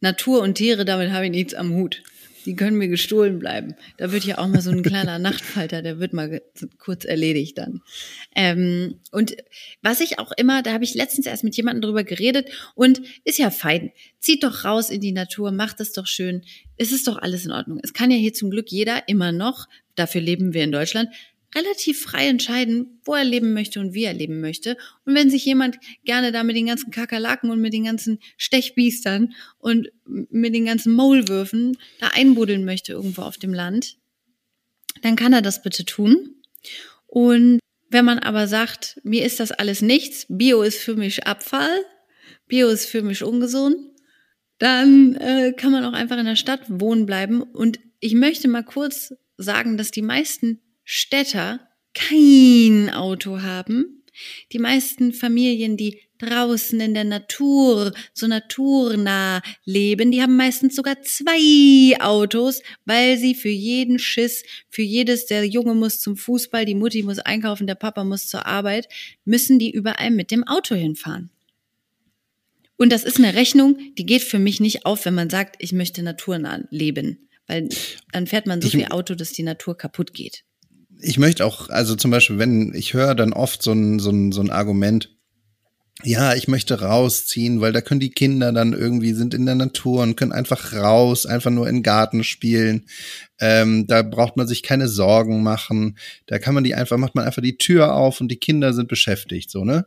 [0.01, 2.03] Natur und Tiere, damit habe ich nichts am Hut
[2.45, 3.75] die können mir gestohlen bleiben.
[3.97, 6.41] Da wird ja auch mal so ein kleiner Nachtfalter, der wird mal
[6.77, 7.81] kurz erledigt dann.
[8.35, 9.35] Ähm, und
[9.81, 13.39] was ich auch immer, da habe ich letztens erst mit jemandem drüber geredet und ist
[13.39, 13.91] ja fein.
[14.19, 16.43] Zieht doch raus in die Natur, macht es doch schön.
[16.77, 17.79] Es ist doch alles in Ordnung.
[17.83, 21.09] Es kann ja hier zum Glück jeder immer noch, dafür leben wir in Deutschland,
[21.55, 24.77] relativ frei entscheiden, wo er leben möchte und wie er leben möchte.
[25.05, 29.33] Und wenn sich jemand gerne da mit den ganzen Kakerlaken und mit den ganzen Stechbiestern
[29.59, 33.97] und mit den ganzen Maulwürfen da einbuddeln möchte irgendwo auf dem Land,
[35.01, 36.35] dann kann er das bitte tun.
[37.07, 41.85] Und wenn man aber sagt, mir ist das alles nichts, Bio ist für mich Abfall,
[42.47, 43.77] Bio ist für mich ungesund,
[44.57, 47.41] dann äh, kann man auch einfach in der Stadt wohnen bleiben.
[47.41, 51.59] Und ich möchte mal kurz sagen, dass die meisten Städter
[51.93, 54.03] kein Auto haben.
[54.51, 61.01] Die meisten Familien, die draußen in der Natur, so naturnah leben, die haben meistens sogar
[61.01, 66.75] zwei Autos, weil sie für jeden Schiss, für jedes, der Junge muss zum Fußball, die
[66.75, 68.87] Mutti muss einkaufen, der Papa muss zur Arbeit,
[69.25, 71.29] müssen die überall mit dem Auto hinfahren.
[72.77, 75.73] Und das ist eine Rechnung, die geht für mich nicht auf, wenn man sagt, ich
[75.73, 77.69] möchte naturnah leben, weil
[78.11, 80.43] dann fährt man so viel Auto, dass die Natur kaputt geht
[80.99, 84.31] ich möchte auch, also zum Beispiel, wenn ich höre dann oft so ein, so ein,
[84.31, 85.09] so ein Argument,
[86.01, 90.01] ja, ich möchte rausziehen, weil da können die Kinder dann irgendwie sind in der Natur
[90.01, 92.87] und können einfach raus, einfach nur in den Garten spielen.
[93.39, 95.97] Ähm, da braucht man sich keine Sorgen machen.
[96.25, 98.87] Da kann man die einfach, macht man einfach die Tür auf und die Kinder sind
[98.87, 99.85] beschäftigt, so, ne?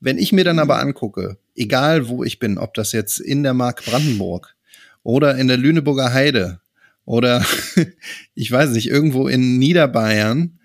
[0.00, 3.54] Wenn ich mir dann aber angucke, egal wo ich bin, ob das jetzt in der
[3.54, 4.56] Mark Brandenburg
[5.04, 6.61] oder in der Lüneburger Heide
[7.04, 7.44] oder
[8.34, 10.58] ich weiß nicht, irgendwo in Niederbayern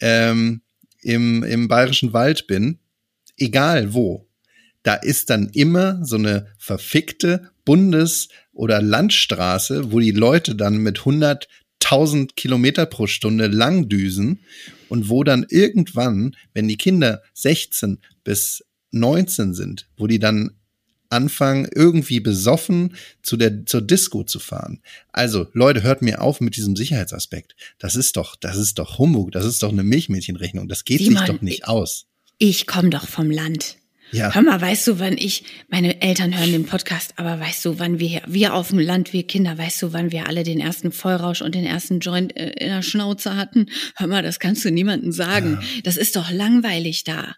[0.00, 0.62] ähm,
[1.00, 2.78] im, im Bayerischen Wald bin,
[3.36, 4.28] egal wo,
[4.82, 11.00] da ist dann immer so eine verfickte Bundes- oder Landstraße, wo die Leute dann mit
[11.00, 14.40] 100.000 Kilometer pro Stunde langdüsen
[14.88, 20.52] und wo dann irgendwann, wenn die Kinder 16 bis 19 sind, wo die dann
[21.12, 24.80] anfangen, irgendwie besoffen zu der, zur Disco zu fahren.
[25.12, 27.54] Also, Leute, hört mir auf mit diesem Sicherheitsaspekt.
[27.78, 30.68] Das ist doch, das ist doch Humbug, das ist doch eine Milchmädchenrechnung.
[30.68, 32.06] Das geht Simon, sich doch nicht aus.
[32.38, 33.76] Ich komme doch vom Land.
[34.12, 34.34] Ja.
[34.34, 37.98] Hör mal, weißt du, wann ich, meine Eltern hören den Podcast, aber weißt du, wann
[37.98, 41.40] wir, wir auf dem Land, wir Kinder, weißt du, wann wir alle den ersten Vollrausch
[41.40, 43.66] und den ersten Joint äh, in der Schnauze hatten?
[43.96, 45.58] Hör mal, das kannst du niemandem sagen.
[45.60, 45.80] Ja.
[45.84, 47.36] Das ist doch langweilig da.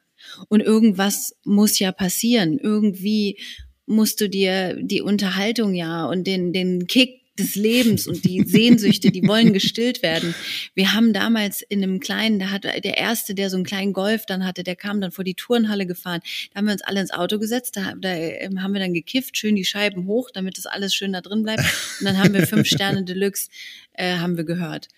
[0.48, 2.58] Und irgendwas muss ja passieren.
[2.58, 3.38] Irgendwie
[3.86, 9.10] musst du dir die Unterhaltung ja und den, den Kick des Lebens und die Sehnsüchte,
[9.10, 10.34] die wollen gestillt werden.
[10.74, 14.24] Wir haben damals in einem kleinen, da hat der erste, der so einen kleinen Golf
[14.26, 16.20] dann hatte, der kam dann vor die Turnhalle gefahren.
[16.52, 19.36] Da haben wir uns alle ins Auto gesetzt, da, da ähm, haben wir dann gekifft,
[19.36, 21.62] schön die Scheiben hoch, damit das alles schön da drin bleibt.
[21.98, 23.48] Und dann haben wir fünf Sterne Deluxe,
[23.94, 24.88] äh, haben wir gehört.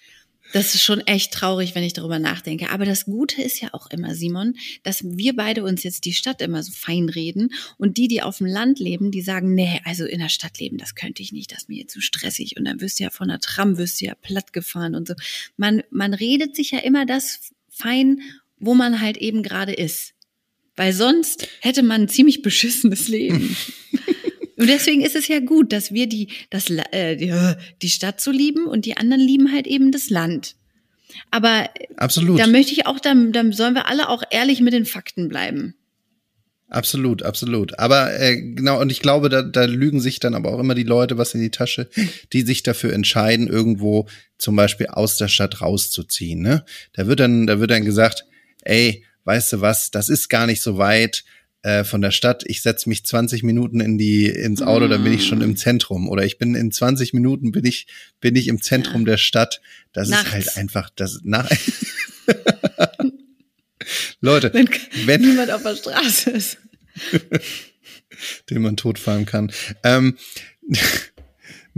[0.57, 2.71] Das ist schon echt traurig, wenn ich darüber nachdenke.
[2.71, 6.41] Aber das Gute ist ja auch immer, Simon, dass wir beide uns jetzt die Stadt
[6.41, 10.07] immer so fein reden und die, die auf dem Land leben, die sagen, nee, also
[10.07, 12.81] in der Stadt leben, das könnte ich nicht, das ist mir zu stressig und dann
[12.81, 15.15] wirst du ja von der Tram, wirst du ja platt gefahren und so.
[15.59, 18.23] Man, man redet sich ja immer das fein,
[18.59, 20.15] wo man halt eben gerade ist.
[20.75, 23.55] Weil sonst hätte man ein ziemlich beschissenes Leben.
[24.57, 27.33] Und deswegen ist es ja gut, dass wir die, das, äh, die,
[27.83, 30.57] die Stadt so lieben und die anderen lieben halt eben das Land.
[31.31, 32.39] Aber absolut.
[32.41, 35.75] da möchte ich auch, dann, dann sollen wir alle auch ehrlich mit den Fakten bleiben.
[36.69, 37.79] Absolut, absolut.
[37.79, 40.83] Aber äh, genau, und ich glaube, da, da lügen sich dann aber auch immer die
[40.83, 41.89] Leute was in die Tasche,
[42.33, 46.41] die sich dafür entscheiden, irgendwo zum Beispiel aus der Stadt rauszuziehen.
[46.41, 46.65] Ne?
[46.93, 48.25] Da wird dann, da wird dann gesagt,
[48.63, 51.25] ey, weißt du was, das ist gar nicht so weit
[51.67, 55.13] äh, von der Stadt, ich setze mich 20 Minuten in die ins Auto, dann bin
[55.13, 55.57] ich schon im mm.
[55.57, 56.09] Zentrum.
[56.09, 57.89] Oder ich bin in 20 Minuten bin ich
[58.21, 59.61] bin ich im Zentrum der Stadt.
[59.93, 60.27] Das Nachts.
[60.29, 61.51] ist halt einfach das nach.
[64.21, 64.69] Leute, wenn,
[65.07, 66.59] wenn niemand auf der Straße ist,
[68.51, 69.51] den man totfahren kann.
[69.83, 70.17] Ähm,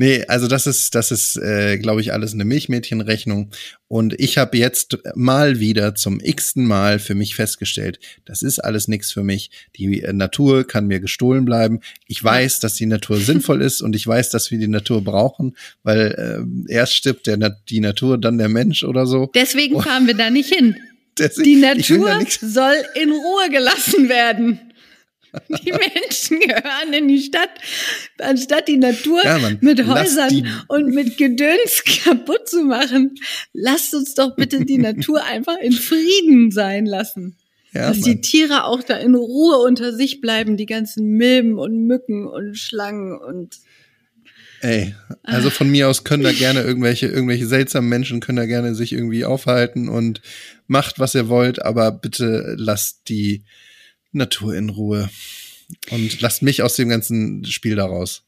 [0.01, 3.51] Nee, also das ist, das ist, äh, glaube ich, alles eine Milchmädchenrechnung.
[3.89, 8.87] Und ich habe jetzt mal wieder zum x-ten Mal für mich festgestellt, das ist alles
[8.87, 9.51] nichts für mich.
[9.75, 11.81] Die äh, Natur kann mir gestohlen bleiben.
[12.07, 15.57] Ich weiß, dass die Natur sinnvoll ist und ich weiß, dass wir die Natur brauchen,
[15.83, 19.33] weil äh, erst stirbt der, die Natur, dann der Mensch oder so.
[19.35, 20.77] Deswegen fahren wir da nicht hin.
[21.19, 24.61] Deswegen, die Natur soll in Ruhe gelassen werden.
[25.49, 27.51] Die Menschen gehören in die Stadt,
[28.19, 33.14] anstatt die Natur ja, mit Häusern und mit Gedöns kaputt zu machen.
[33.53, 37.37] Lasst uns doch bitte die Natur einfach in Frieden sein lassen.
[37.73, 38.11] Ja, Dass Mann.
[38.11, 42.57] die Tiere auch da in Ruhe unter sich bleiben, die ganzen Milben und Mücken und
[42.57, 43.59] Schlangen und
[44.61, 48.75] Ey, also von mir aus können da gerne irgendwelche, irgendwelche seltsamen Menschen können da gerne
[48.75, 50.21] sich irgendwie aufhalten und
[50.67, 53.45] macht, was ihr wollt, aber bitte lasst die,
[54.12, 55.11] Natur in Ruhe.
[55.90, 58.23] Und lasst mich aus dem ganzen Spiel da raus.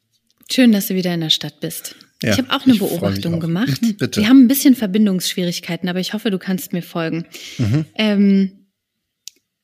[0.50, 1.94] Schön, dass du wieder in der Stadt bist.
[2.22, 3.40] Ja, ich habe auch eine Beobachtung auch.
[3.40, 3.80] gemacht.
[3.98, 4.20] Bitte.
[4.20, 7.24] Wir haben ein bisschen Verbindungsschwierigkeiten, aber ich hoffe, du kannst mir folgen.
[7.56, 7.84] Mhm.
[7.94, 8.66] Ähm,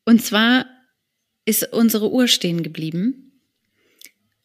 [0.07, 0.67] und zwar
[1.45, 3.27] ist unsere Uhr stehen geblieben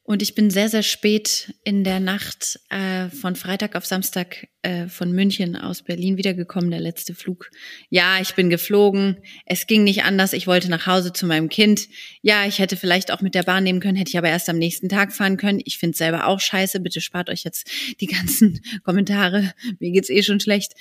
[0.03, 4.87] und ich bin sehr, sehr spät in der Nacht äh, von Freitag auf Samstag äh,
[4.87, 7.49] von München aus Berlin wiedergekommen, der letzte Flug.
[7.89, 9.17] Ja, ich bin geflogen.
[9.45, 10.33] Es ging nicht anders.
[10.33, 11.87] Ich wollte nach Hause zu meinem Kind.
[12.21, 14.57] Ja, ich hätte vielleicht auch mit der Bahn nehmen können, hätte ich aber erst am
[14.57, 15.61] nächsten Tag fahren können.
[15.65, 16.79] Ich finde selber auch scheiße.
[16.79, 17.69] Bitte spart euch jetzt
[17.99, 19.51] die ganzen Kommentare.
[19.79, 20.73] Mir geht's eh schon schlecht.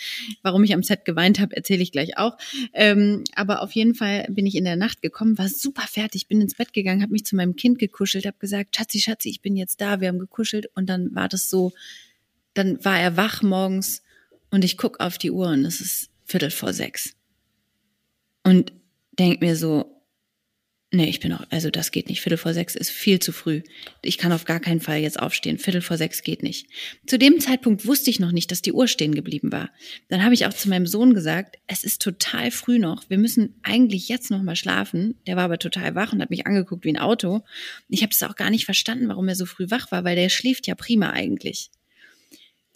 [0.42, 2.36] Warum ich am Set geweint habe, erzähle ich gleich auch.
[2.74, 6.40] Ähm, aber auf jeden Fall bin ich in der Nacht gekommen, war super fertig, bin
[6.40, 9.56] ins Bett gegangen, habe mich zu meinem Kind gekuschelt, habe gesagt, Schatzi, Schatzi, ich bin
[9.56, 11.72] jetzt da, wir haben gekuschelt und dann war das so,
[12.54, 14.02] dann war er wach morgens
[14.50, 17.14] und ich guck auf die Uhr und es ist Viertel vor sechs.
[18.42, 18.72] Und
[19.18, 20.00] denk mir so,
[20.92, 22.20] Nee, ich bin auch, also das geht nicht.
[22.20, 23.62] Viertel vor sechs ist viel zu früh.
[24.02, 25.58] Ich kann auf gar keinen Fall jetzt aufstehen.
[25.58, 26.66] Viertel vor sechs geht nicht.
[27.06, 29.70] Zu dem Zeitpunkt wusste ich noch nicht, dass die Uhr stehen geblieben war.
[30.08, 33.08] Dann habe ich auch zu meinem Sohn gesagt, es ist total früh noch.
[33.08, 35.14] Wir müssen eigentlich jetzt noch mal schlafen.
[35.28, 37.44] Der war aber total wach und hat mich angeguckt wie ein Auto.
[37.88, 40.28] Ich habe das auch gar nicht verstanden, warum er so früh wach war, weil der
[40.28, 41.70] schläft ja prima eigentlich.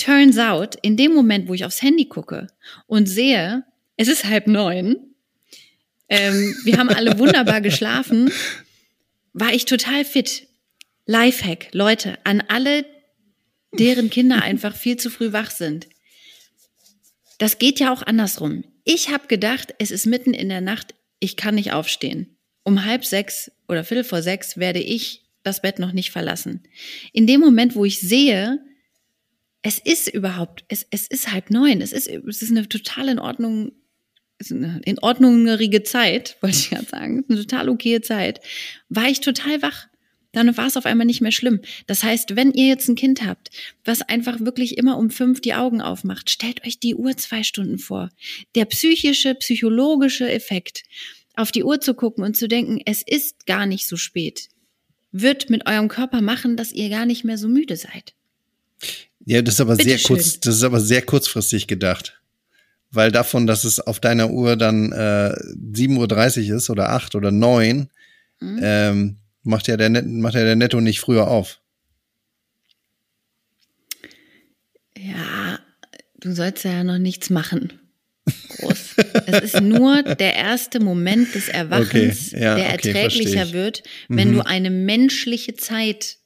[0.05, 2.49] Turns out, in dem Moment, wo ich aufs Handy gucke
[2.87, 3.65] und sehe,
[3.97, 4.97] es ist halb neun,
[6.11, 8.31] ähm, wir haben alle wunderbar geschlafen,
[9.33, 10.47] war ich total fit.
[11.07, 12.85] Lifehack, Leute, an alle,
[13.73, 15.89] deren Kinder einfach viel zu früh wach sind.
[17.39, 18.65] Das geht ja auch andersrum.
[18.85, 22.37] Ich habe gedacht, es ist mitten in der Nacht, ich kann nicht aufstehen.
[22.63, 26.63] Um halb sechs oder viertel vor sechs werde ich das Bett noch nicht verlassen.
[27.15, 28.61] In dem Moment, wo ich sehe,
[29.67, 33.19] es ist überhaupt, es, es ist halb neun, es ist, es ist eine total in
[33.19, 33.73] Ordnung
[34.51, 38.41] in ordnungerige Zeit, wollte ich gerade sagen, eine total okaye Zeit,
[38.91, 39.87] war ich total wach.
[40.33, 41.61] Dann war es auf einmal nicht mehr schlimm.
[41.87, 43.51] Das heißt, wenn ihr jetzt ein Kind habt,
[43.85, 47.79] was einfach wirklich immer um fünf die Augen aufmacht, stellt euch die Uhr zwei Stunden
[47.79, 48.11] vor.
[48.57, 50.83] Der psychische, psychologische Effekt,
[51.37, 54.49] auf die Uhr zu gucken und zu denken, es ist gar nicht so spät,
[55.13, 58.15] wird mit eurem Körper machen, dass ihr gar nicht mehr so müde seid.
[59.27, 60.17] Ja, das ist aber Bitte sehr schön.
[60.17, 62.21] kurz, das ist aber sehr kurzfristig gedacht
[62.95, 67.31] weil davon, dass es auf deiner Uhr dann äh, 7.30 Uhr ist oder 8 oder
[67.31, 67.89] 9,
[68.41, 68.61] mhm.
[68.63, 71.61] ähm, macht, ja der, macht ja der Netto nicht früher auf.
[74.97, 75.59] Ja,
[76.21, 77.73] du sollst ja noch nichts machen.
[78.57, 78.95] Groß.
[79.27, 84.31] es ist nur der erste Moment des Erwachens, okay, ja, der okay, erträglicher wird, wenn
[84.31, 84.35] mhm.
[84.35, 86.19] du eine menschliche Zeit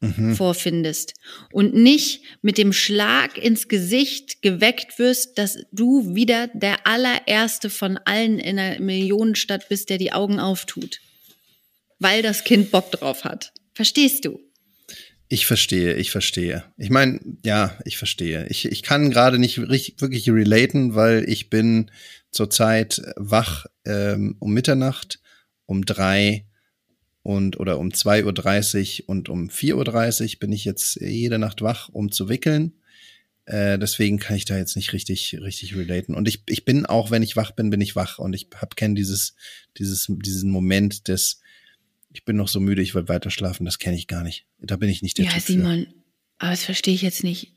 [0.00, 0.34] mhm.
[0.34, 1.14] vorfindest
[1.52, 7.98] und nicht mit dem Schlag ins Gesicht geweckt wirst, dass du wieder der allererste von
[8.04, 11.00] allen in einer Millionenstadt bist, der die Augen auftut,
[11.98, 13.52] weil das Kind Bock drauf hat.
[13.74, 14.40] Verstehst du?
[15.30, 16.64] Ich verstehe, ich verstehe.
[16.78, 18.46] Ich meine, ja, ich verstehe.
[18.48, 21.90] Ich, ich kann gerade nicht richtig, wirklich relaten, weil ich bin
[22.30, 25.20] zurzeit wach ähm, um Mitternacht,
[25.66, 26.46] um drei
[27.28, 31.90] und oder um 2.30 Uhr und um 4.30 Uhr bin ich jetzt jede Nacht wach,
[31.90, 32.72] um zu wickeln.
[33.44, 36.14] Äh, deswegen kann ich da jetzt nicht richtig, richtig relaten.
[36.14, 38.18] Und ich, ich bin auch, wenn ich wach bin, bin ich wach.
[38.18, 39.34] Und ich hab kenne dieses,
[39.76, 41.42] dieses, diesen Moment des,
[42.14, 43.66] ich bin noch so müde, ich will weiter schlafen.
[43.66, 44.46] Das kenne ich gar nicht.
[44.58, 45.94] Da bin ich nicht der Ja, typ Simon, für.
[46.38, 47.52] aber das verstehe ich jetzt nicht.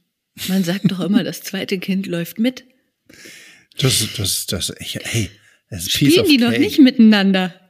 [0.50, 2.66] Man sagt doch immer, das zweite Kind läuft mit.
[3.78, 5.30] Das, das, das, ich, hey,
[5.70, 7.61] das ist Spielen die noch nicht miteinander?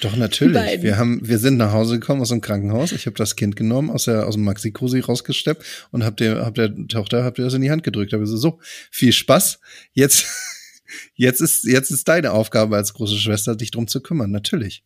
[0.00, 0.82] Doch, natürlich.
[0.82, 2.92] Wir haben, wir sind nach Hause gekommen aus dem Krankenhaus.
[2.92, 6.54] Ich habe das Kind genommen, aus, der, aus dem Maxi-Cosi rausgesteppt und hab der, hab
[6.54, 8.12] der Tochter, hab dir das in die Hand gedrückt.
[8.12, 9.60] Hab gesagt, so, viel Spaß.
[9.92, 10.26] Jetzt,
[11.14, 14.30] jetzt ist, jetzt ist deine Aufgabe als große Schwester, dich drum zu kümmern.
[14.30, 14.84] Natürlich.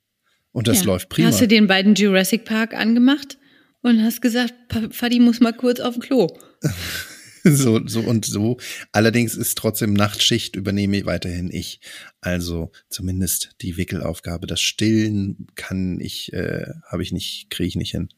[0.53, 0.87] Und das ja.
[0.87, 1.29] läuft prima.
[1.29, 3.39] Hast du den beiden Jurassic Park angemacht
[3.83, 4.55] und hast gesagt,
[4.91, 6.29] Fadi muss mal kurz auf Klo.
[7.57, 8.59] so, so und so.
[8.93, 11.81] Allerdings ist trotzdem Nachtschicht übernehme weiterhin ich.
[12.21, 14.47] Also zumindest die Wickelaufgabe.
[14.47, 18.09] Das Stillen kann ich, äh, habe ich nicht, kriege ich nicht hin.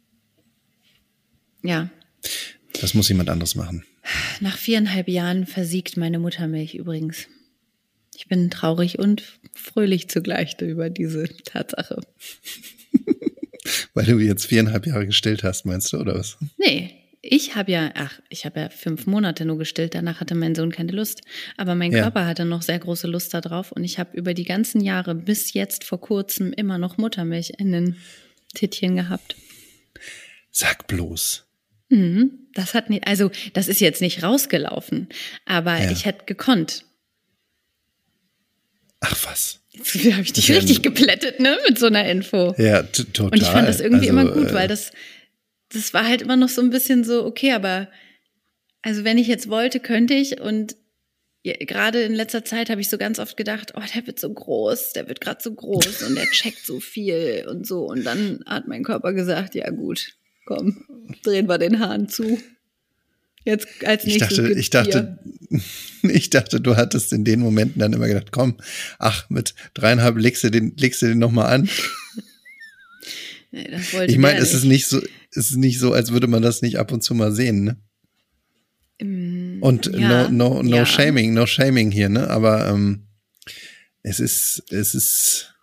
[1.62, 1.90] Ja.
[2.80, 3.84] Das muss jemand anderes machen.
[4.40, 7.26] Nach viereinhalb Jahren versiegt meine Muttermilch übrigens.
[8.16, 9.22] Ich bin traurig und
[9.54, 12.00] fröhlich zugleich über diese Tatsache.
[13.94, 16.36] Weil du jetzt viereinhalb Jahre gestillt hast, meinst du, oder was?
[16.58, 20.54] Nee, ich habe ja, ach, ich habe ja fünf Monate nur gestillt, danach hatte mein
[20.54, 21.22] Sohn keine Lust.
[21.56, 22.02] Aber mein ja.
[22.02, 25.54] Körper hatte noch sehr große Lust darauf und ich habe über die ganzen Jahre bis
[25.54, 27.96] jetzt vor kurzem immer noch Muttermilch in den
[28.54, 29.36] Tittchen gehabt.
[30.50, 31.44] Sag bloß.
[31.88, 35.08] Mhm, das hat nicht, also das ist jetzt nicht rausgelaufen,
[35.46, 35.90] aber ja.
[35.90, 36.84] ich hätte gekonnt.
[39.00, 39.60] Ach was.
[39.74, 42.54] Jetzt habe ich dich richtig geplättet, ne, mit so einer Info.
[42.58, 43.26] Ja, total.
[43.26, 44.92] Und ich fand das irgendwie also, immer gut, weil äh, das
[45.74, 47.88] das war halt immer noch so ein bisschen so, okay, aber
[48.82, 50.76] also wenn ich jetzt wollte, könnte ich und
[51.44, 54.92] gerade in letzter Zeit habe ich so ganz oft gedacht, oh, der wird so groß,
[54.92, 57.86] der wird gerade so groß und der checkt so viel und so.
[57.86, 60.14] Und dann hat mein Körper gesagt, ja gut,
[60.46, 60.84] komm,
[61.22, 62.40] drehen wir den Hahn zu.
[63.44, 64.38] Jetzt als nächstes.
[64.38, 65.18] Ich dachte, ich dachte,
[66.02, 68.56] ich dachte, du hattest in den Momenten dann immer gedacht, komm,
[68.98, 71.68] ach, mit dreieinhalb legst du den, legst du den nochmal an.
[73.50, 75.02] nee, das wollte ich meine, es ist nicht so,
[75.36, 77.76] ist nicht so, als würde man das nicht ab und zu mal sehen, ne?
[79.00, 80.86] Mm, und ja, no, no, no ja.
[80.86, 82.30] shaming, no shaming hier, ne?
[82.30, 83.08] Aber ähm,
[84.02, 85.54] es ist, es ist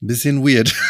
[0.00, 0.74] ein bisschen weird.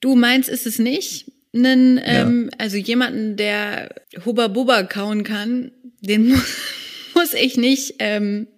[0.00, 1.32] Du meinst, ist es nicht?
[1.54, 2.58] Einen, ähm, ja.
[2.58, 3.94] Also jemanden, der
[4.26, 6.58] Hubba Bubba kauen kann, den muss,
[7.14, 8.48] muss ich nicht ähm,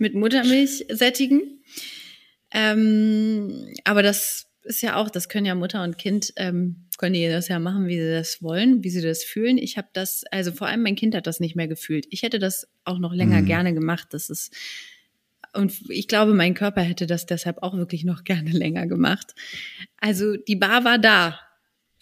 [0.00, 1.62] mit Muttermilch sättigen.
[2.50, 7.28] Ähm, aber das ist ja auch, das können ja Mutter und Kind, ähm, können die
[7.28, 9.58] das ja machen, wie sie das wollen, wie sie das fühlen.
[9.58, 12.06] Ich habe das, also vor allem mein Kind hat das nicht mehr gefühlt.
[12.10, 13.46] Ich hätte das auch noch länger Mhm.
[13.46, 14.08] gerne gemacht.
[14.12, 14.52] Das ist,
[15.52, 19.34] und ich glaube, mein Körper hätte das deshalb auch wirklich noch gerne länger gemacht.
[19.98, 21.38] Also die Bar war da.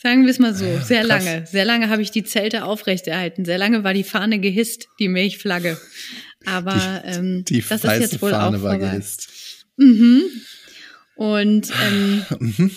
[0.01, 1.25] Sagen wir es mal so, sehr krass.
[1.25, 1.47] lange.
[1.47, 3.45] Sehr lange habe ich die Zelte aufrechterhalten.
[3.45, 5.77] Sehr lange war die Fahne gehisst, die Milchflagge.
[6.47, 8.91] Aber ähm, Die das ist jetzt wohl Fahne auch war vorbei.
[8.93, 9.67] gehisst.
[9.77, 10.23] Mhm.
[11.19, 12.71] Und ähm, Mhm.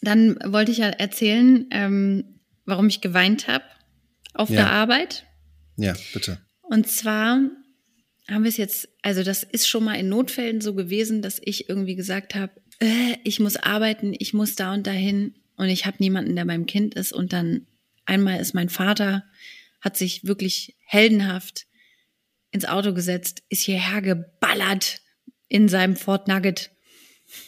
[0.00, 3.64] dann wollte ich ja erzählen, ähm, warum ich geweint habe
[4.32, 4.56] auf Ja.
[4.56, 5.26] der Arbeit.
[5.76, 6.38] Ja, bitte.
[6.62, 7.40] Und zwar
[8.30, 11.68] haben wir es jetzt, also das ist schon mal in Notfällen so gewesen, dass ich
[11.68, 15.96] irgendwie gesagt habe, äh, ich muss arbeiten, ich muss da und dahin und ich habe
[15.98, 17.12] niemanden, der beim Kind ist.
[17.12, 17.66] Und dann
[18.04, 19.24] einmal ist mein Vater,
[19.80, 21.66] hat sich wirklich heldenhaft
[22.52, 25.00] ins Auto gesetzt, ist hierher geballert
[25.48, 26.70] in seinem Ford Nugget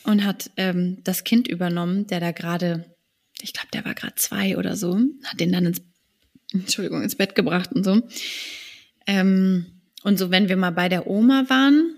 [0.05, 2.85] und hat ähm, das Kind übernommen, der da gerade,
[3.41, 5.83] ich glaube, der war gerade zwei oder so, hat den dann ins,
[6.53, 8.03] Entschuldigung, ins Bett gebracht und so.
[9.07, 9.67] Ähm,
[10.03, 11.95] und so, wenn wir mal bei der Oma waren,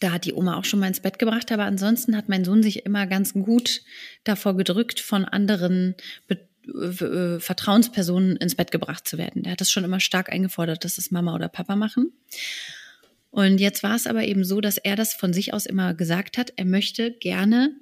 [0.00, 2.62] da hat die Oma auch schon mal ins Bett gebracht, aber ansonsten hat mein Sohn
[2.62, 3.82] sich immer ganz gut
[4.24, 5.94] davor gedrückt, von anderen
[6.28, 9.42] äh, Vertrauenspersonen ins Bett gebracht zu werden.
[9.42, 12.12] Der hat das schon immer stark eingefordert, dass das Mama oder Papa machen.
[13.30, 16.38] Und jetzt war es aber eben so, dass er das von sich aus immer gesagt
[16.38, 17.76] hat, er möchte gerne,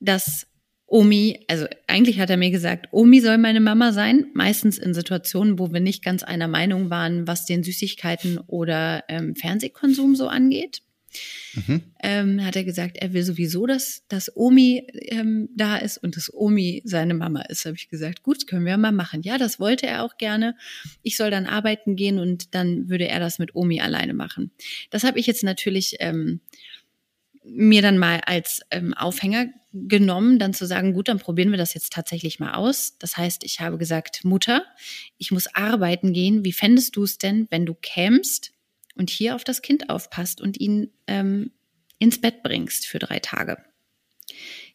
[0.00, 0.46] dass
[0.86, 5.58] Omi, also eigentlich hat er mir gesagt, Omi soll meine Mama sein, meistens in Situationen,
[5.58, 10.82] wo wir nicht ganz einer Meinung waren, was den Süßigkeiten oder ähm, Fernsehkonsum so angeht.
[11.54, 11.82] Mhm.
[12.02, 16.32] Ähm, hat er gesagt, er will sowieso, dass, dass Omi ähm, da ist und dass
[16.32, 17.64] Omi seine Mama ist.
[17.64, 19.22] Habe ich gesagt, gut, können wir mal machen.
[19.22, 20.56] Ja, das wollte er auch gerne.
[21.02, 24.50] Ich soll dann arbeiten gehen und dann würde er das mit Omi alleine machen.
[24.90, 26.40] Das habe ich jetzt natürlich ähm,
[27.44, 31.74] mir dann mal als ähm, Aufhänger genommen, dann zu sagen, gut, dann probieren wir das
[31.74, 32.96] jetzt tatsächlich mal aus.
[32.98, 34.64] Das heißt, ich habe gesagt, Mutter,
[35.18, 36.44] ich muss arbeiten gehen.
[36.44, 38.53] Wie fändest du es denn, wenn du kämst
[38.94, 41.52] und hier auf das Kind aufpasst und ihn ähm,
[41.98, 43.58] ins Bett bringst für drei Tage?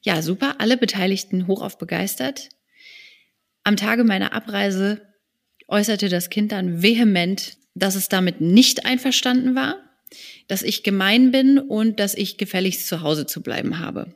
[0.02, 2.50] Ja, super, alle Beteiligten hochauf begeistert.
[3.64, 5.02] Am Tage meiner Abreise
[5.68, 9.78] äußerte das Kind dann vehement, dass es damit nicht einverstanden war,
[10.48, 14.16] dass ich gemein bin und dass ich gefälligst zu Hause zu bleiben habe.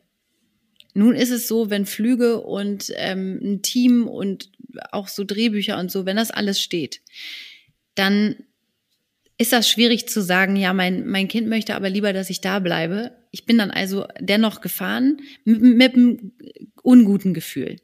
[0.93, 4.51] Nun ist es so, wenn Flüge und ähm, ein Team und
[4.91, 7.01] auch so Drehbücher und so, wenn das alles steht,
[7.95, 8.35] dann
[9.37, 12.59] ist das schwierig zu sagen, ja, mein, mein Kind möchte aber lieber, dass ich da
[12.59, 13.11] bleibe.
[13.31, 16.33] Ich bin dann also dennoch gefahren mit, mit einem
[16.83, 17.77] unguten Gefühl.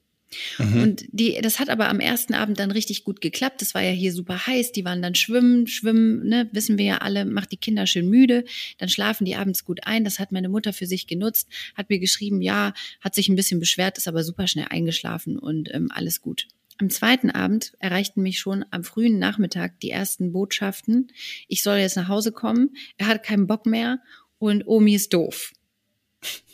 [0.59, 0.81] Mhm.
[0.81, 3.61] Und die, das hat aber am ersten Abend dann richtig gut geklappt.
[3.61, 4.71] Es war ja hier super heiß.
[4.71, 8.45] Die waren dann schwimmen, schwimmen, ne, wissen wir ja alle, macht die Kinder schön müde.
[8.77, 10.03] Dann schlafen die abends gut ein.
[10.03, 13.59] Das hat meine Mutter für sich genutzt, hat mir geschrieben, ja, hat sich ein bisschen
[13.59, 16.47] beschwert, ist aber super schnell eingeschlafen und ähm, alles gut.
[16.81, 21.11] Am zweiten Abend erreichten mich schon am frühen Nachmittag die ersten Botschaften.
[21.49, 22.69] Ich soll jetzt nach Hause kommen.
[22.97, 23.99] Er hat keinen Bock mehr
[24.37, 25.51] und Omi ist doof.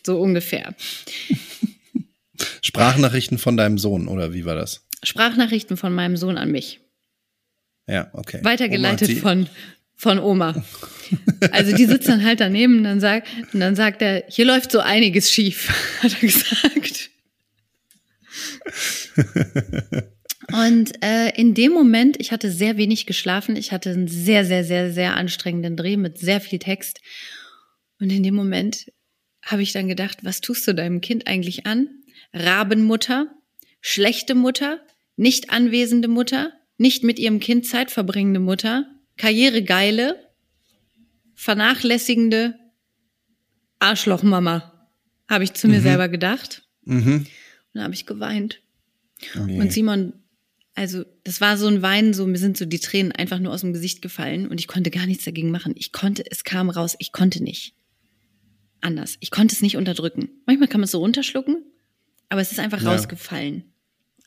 [0.04, 0.74] So ungefähr.
[2.62, 4.84] Sprachnachrichten von deinem Sohn, oder wie war das?
[5.04, 6.80] Sprachnachrichten von meinem Sohn an mich.
[7.88, 8.40] Ja, okay.
[8.42, 9.48] Weitergeleitet von,
[9.96, 10.66] von Oma.
[11.52, 14.72] Also die sitzt dann halt daneben und dann sagt, und dann sagt er, hier läuft
[14.72, 15.70] so einiges schief,
[16.02, 17.12] hat er gesagt.
[20.52, 24.64] Und äh, in dem Moment, ich hatte sehr wenig geschlafen, ich hatte einen sehr, sehr,
[24.64, 27.00] sehr, sehr anstrengenden Dreh mit sehr viel Text.
[28.00, 28.92] Und in dem Moment
[29.44, 31.88] habe ich dann gedacht, was tust du deinem Kind eigentlich an?
[32.34, 33.28] Rabenmutter,
[33.82, 34.82] schlechte Mutter,
[35.16, 38.86] nicht anwesende Mutter, nicht mit ihrem Kind Zeit verbringende Mutter,
[39.18, 40.20] karrieregeile,
[41.36, 42.56] vernachlässigende
[43.80, 44.88] Arschlochmama,
[45.30, 45.84] habe ich zu mir Mhm.
[45.84, 46.64] selber gedacht.
[46.84, 47.18] Mhm.
[47.18, 47.28] Und
[47.74, 48.62] dann habe ich geweint.
[49.36, 49.60] Okay.
[49.60, 50.14] Und Simon,
[50.76, 53.62] also das war so ein Weinen, so mir sind so die Tränen einfach nur aus
[53.62, 55.74] dem Gesicht gefallen und ich konnte gar nichts dagegen machen.
[55.78, 57.76] Ich konnte, es kam raus, ich konnte nicht.
[58.82, 59.16] Anders.
[59.22, 60.30] Ich konnte es nicht unterdrücken.
[60.46, 61.64] Manchmal kann man es so runterschlucken,
[62.30, 62.92] aber es ist einfach Ja.
[62.92, 63.64] rausgefallen.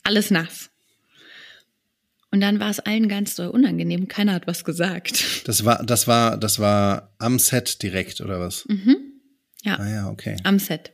[0.02, 0.70] Alles nass.
[2.30, 4.08] Und dann war es allen ganz doll unangenehm.
[4.08, 5.46] Keiner hat was gesagt.
[5.48, 8.66] Das war, das war, das war am Set direkt, oder was?
[8.68, 8.96] Mhm.
[9.62, 9.78] Ja.
[9.78, 10.36] Ah ja, okay.
[10.44, 10.92] am Set.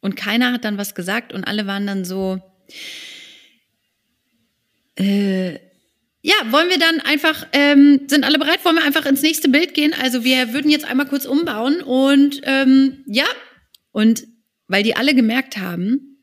[0.00, 2.40] Und keiner hat dann was gesagt und alle waren dann so,
[5.00, 5.58] äh,
[6.22, 8.64] ja, wollen wir dann einfach, ähm, sind alle bereit?
[8.64, 9.94] Wollen wir einfach ins nächste Bild gehen?
[10.00, 13.24] Also wir würden jetzt einmal kurz umbauen und ähm, ja,
[13.92, 14.26] und
[14.68, 16.22] weil die alle gemerkt haben,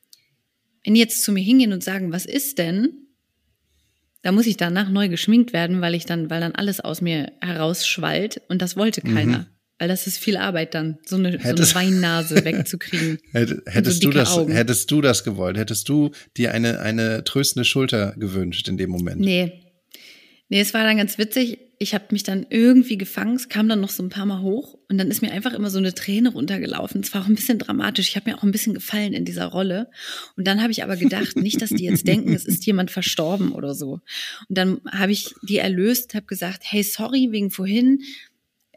[0.83, 3.07] wenn die jetzt zu mir hingehen und sagen, was ist denn?
[4.21, 7.31] Da muss ich danach neu geschminkt werden, weil ich dann, weil dann alles aus mir
[7.41, 9.47] herausschwallt und das wollte keiner.
[9.79, 13.19] Weil das ist viel Arbeit dann, so eine, so eine Weinnase wegzukriegen.
[13.31, 15.57] hättest, so du das, hättest du das gewollt?
[15.57, 19.21] Hättest du dir eine, eine tröstende Schulter gewünscht in dem Moment?
[19.21, 19.61] Nee.
[20.49, 23.81] Nee, es war dann ganz witzig ich habe mich dann irgendwie gefangen, es kam dann
[23.81, 26.29] noch so ein paar Mal hoch und dann ist mir einfach immer so eine Träne
[26.29, 27.01] runtergelaufen.
[27.01, 28.09] Es war auch ein bisschen dramatisch.
[28.09, 29.89] Ich habe mir auch ein bisschen gefallen in dieser Rolle.
[30.35, 33.51] Und dann habe ich aber gedacht, nicht, dass die jetzt denken, es ist jemand verstorben
[33.51, 33.99] oder so.
[34.49, 38.01] Und dann habe ich die erlöst, habe gesagt, hey, sorry wegen vorhin,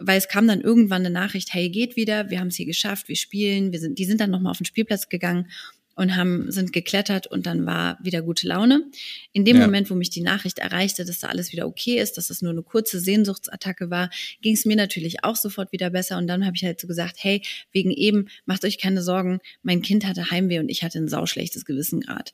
[0.01, 3.09] weil es kam dann irgendwann eine Nachricht, hey, geht wieder, wir haben es hier geschafft,
[3.09, 5.46] wir spielen, wir sind, die sind dann nochmal auf den Spielplatz gegangen
[5.94, 8.84] und haben, sind geklettert und dann war wieder gute Laune.
[9.32, 9.66] In dem ja.
[9.66, 12.53] Moment, wo mich die Nachricht erreichte, dass da alles wieder okay ist, dass das nur
[12.53, 14.09] eine kurze Sehnsuchtsattacke war,
[14.40, 16.16] ging es mir natürlich auch sofort wieder besser.
[16.16, 17.42] Und dann habe ich halt so gesagt, hey,
[17.72, 21.66] wegen eben, macht euch keine Sorgen, mein Kind hatte Heimweh und ich hatte ein sauschlechtes
[21.66, 22.30] Gewissen gerade.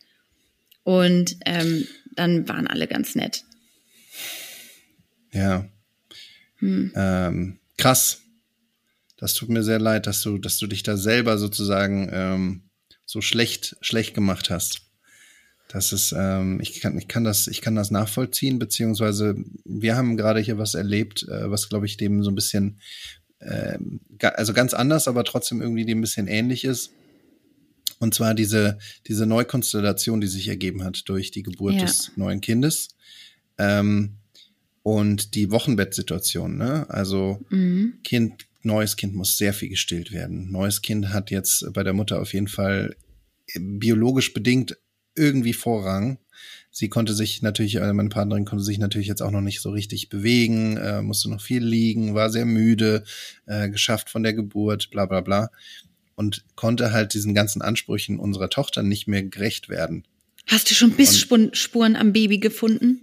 [0.84, 3.42] Und ähm, dann waren alle ganz nett.
[5.32, 5.68] Ja.
[6.56, 6.92] Hm.
[6.94, 8.22] Ähm, krass.
[9.16, 12.62] Das tut mir sehr leid, dass du, dass du dich da selber sozusagen ähm,
[13.06, 14.82] so schlecht, schlecht gemacht hast.
[15.68, 20.16] Das ist, ähm, ich kann, ich kann das, ich kann das nachvollziehen, beziehungsweise wir haben
[20.16, 22.80] gerade hier was erlebt, äh, was glaube ich dem so ein bisschen,
[23.40, 23.78] äh,
[24.20, 26.92] also ganz anders, aber trotzdem irgendwie dem ein bisschen ähnlich ist.
[27.98, 31.80] Und zwar diese, diese Neukonstellation, die sich ergeben hat durch die Geburt ja.
[31.80, 32.88] des neuen Kindes.
[33.58, 34.18] Ähm,
[34.86, 36.88] und die Wochenbettsituation, ne?
[36.88, 37.94] Also mhm.
[38.04, 40.52] Kind neues Kind muss sehr viel gestillt werden.
[40.52, 42.94] Neues Kind hat jetzt bei der Mutter auf jeden Fall
[43.58, 44.78] biologisch bedingt
[45.16, 46.18] irgendwie Vorrang.
[46.70, 49.70] Sie konnte sich natürlich, äh, meine Partnerin konnte sich natürlich jetzt auch noch nicht so
[49.70, 53.02] richtig bewegen, äh, musste noch viel liegen, war sehr müde,
[53.46, 55.50] äh, geschafft von der Geburt, bla bla bla.
[56.14, 60.04] Und konnte halt diesen ganzen Ansprüchen unserer Tochter nicht mehr gerecht werden.
[60.48, 63.00] Hast du schon Bissspuren am Baby gefunden?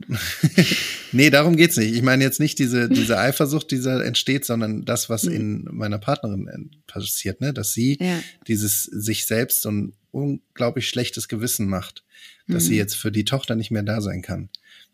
[1.12, 1.94] nee, darum geht's nicht.
[1.94, 5.34] Ich meine jetzt nicht diese, diese Eifersucht, die da entsteht, sondern das, was mhm.
[5.34, 7.54] in meiner Partnerin passiert, ne?
[7.54, 8.22] Dass sie ja.
[8.48, 12.06] dieses sich selbst so ein unglaublich schlechtes Gewissen macht,
[12.48, 12.68] dass mhm.
[12.70, 14.50] sie jetzt für die Tochter nicht mehr da sein kann.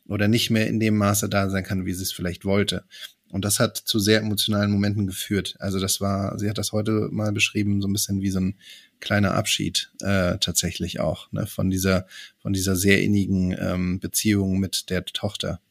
[0.07, 2.83] Oder nicht mehr in dem Maße da sein kann, wie sie es vielleicht wollte.
[3.29, 5.55] Und das hat zu sehr emotionalen Momenten geführt.
[5.59, 8.55] Also das war, sie hat das heute mal beschrieben, so ein bisschen wie so ein
[8.99, 14.89] kleiner Abschied äh, tatsächlich auch ne, von dieser von dieser sehr innigen ähm, Beziehung mit
[14.89, 15.61] der Tochter.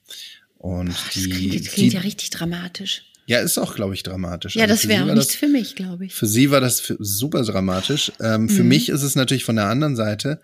[0.56, 3.04] Und Boah, das die, klingt, das klingt die, ja richtig dramatisch.
[3.26, 4.56] Ja, ist auch, glaube ich, dramatisch.
[4.56, 6.14] Ja, also das wäre auch nichts das, für mich, glaube ich.
[6.14, 8.10] Für sie war das super dramatisch.
[8.20, 8.48] Ähm, mhm.
[8.48, 10.40] Für mich ist es natürlich von der anderen Seite,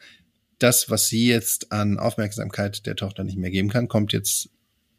[0.58, 4.50] das, was sie jetzt an Aufmerksamkeit der Tochter nicht mehr geben kann, kommt jetzt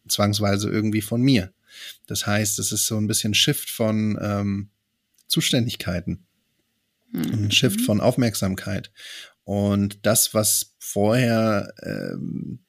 [0.08, 1.54] zwangsweise irgendwie von mir.
[2.08, 4.70] Das heißt, es ist so ein bisschen Shift von ähm,
[5.28, 6.25] Zuständigkeiten.
[7.12, 7.46] Mhm.
[7.46, 8.92] Ein Shift von Aufmerksamkeit.
[9.44, 12.60] Und das, was vorher ähm,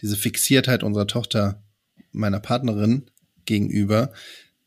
[0.00, 1.62] diese Fixiertheit unserer Tochter,
[2.12, 3.10] meiner Partnerin
[3.46, 4.12] gegenüber,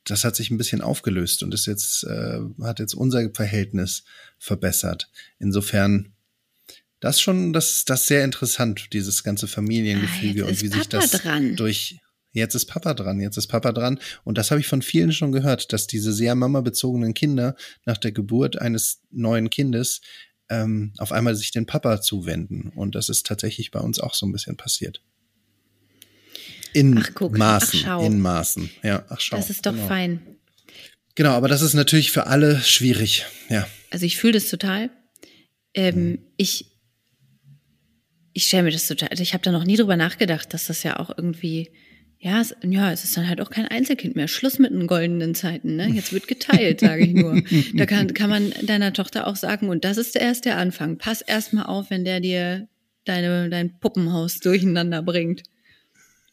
[0.04, 4.04] das hat sich ein bisschen aufgelöst und ist jetzt, äh, hat jetzt unser Verhältnis
[4.39, 5.10] verbessert.
[5.39, 6.14] Insofern,
[7.00, 11.12] das schon, das, das sehr interessant, dieses ganze Familiengefüge ah, und wie Papa sich das
[11.12, 11.56] dran.
[11.56, 12.00] durch
[12.32, 13.99] Jetzt ist Papa dran, jetzt ist Papa dran.
[14.23, 17.55] Und das habe ich von vielen schon gehört, dass diese sehr Mama-bezogenen Kinder
[17.86, 20.01] nach der Geburt eines neuen Kindes
[20.49, 22.71] ähm, auf einmal sich den Papa zuwenden.
[22.75, 25.01] Und das ist tatsächlich bei uns auch so ein bisschen passiert.
[26.73, 28.69] In ach, guck, Maßen, ach, in Maßen.
[28.84, 29.38] Ja, ach schau.
[29.38, 29.88] Das ist doch genau.
[29.88, 30.21] fein.
[31.15, 33.25] Genau, aber das ist natürlich für alle schwierig.
[33.49, 33.67] Ja.
[33.89, 34.91] Also ich fühle das total.
[35.73, 36.19] Ähm, hm.
[36.38, 36.78] Ich
[38.38, 40.84] ich stelle mir das total, also ich habe da noch nie drüber nachgedacht, dass das
[40.84, 41.71] ja auch irgendwie
[42.20, 44.28] ja, es, ja, es ist dann halt auch kein Einzelkind mehr.
[44.28, 45.88] Schluss mit den goldenen Zeiten, ne?
[45.88, 47.41] Jetzt wird geteilt, sage ich nur.
[47.76, 50.97] Da kann, kann man deiner Tochter auch sagen, und das ist erst der Anfang.
[50.97, 52.68] Pass erst mal auf, wenn der dir
[53.05, 55.43] deine, dein Puppenhaus durcheinander bringt.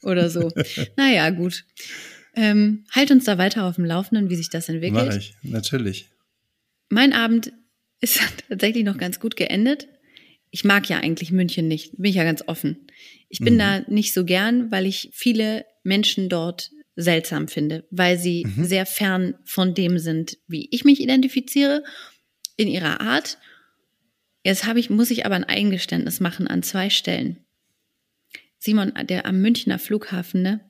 [0.03, 0.51] Oder so.
[0.97, 1.65] naja, gut.
[2.35, 5.07] Ähm, halt uns da weiter auf dem Laufenden, wie sich das entwickelt.
[5.07, 6.09] Mach ich, natürlich.
[6.89, 7.53] Mein Abend
[8.01, 9.89] ist tatsächlich noch ganz gut geendet.
[10.55, 12.87] Ich mag ja eigentlich München nicht, bin ich ja ganz offen.
[13.29, 13.59] Ich bin mhm.
[13.59, 18.65] da nicht so gern, weil ich viele Menschen dort seltsam finde, weil sie mhm.
[18.65, 21.83] sehr fern von dem sind, wie ich mich identifiziere
[22.57, 23.37] in ihrer Art.
[24.45, 27.45] Jetzt habe ich, muss ich aber ein Eingeständnis machen an zwei Stellen.
[28.61, 30.61] Simon, der am Münchner Flughafen, ne?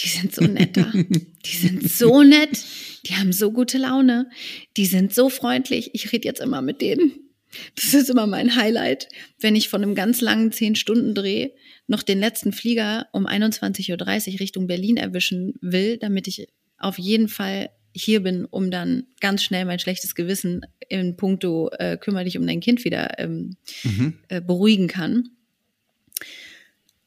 [0.00, 0.92] Die sind so nett da.
[0.92, 2.62] Die sind so nett.
[3.06, 4.28] Die haben so gute Laune.
[4.76, 5.94] Die sind so freundlich.
[5.94, 7.31] Ich rede jetzt immer mit denen.
[7.76, 9.08] Das ist immer mein Highlight,
[9.40, 11.50] wenn ich von einem ganz langen 10-Stunden-Dreh
[11.86, 16.48] noch den letzten Flieger um 21.30 Uhr Richtung Berlin erwischen will, damit ich
[16.78, 21.98] auf jeden Fall hier bin, um dann ganz schnell mein schlechtes Gewissen in puncto äh,
[21.98, 24.18] kümmere dich um dein Kind wieder ähm, mhm.
[24.28, 25.28] äh, beruhigen kann.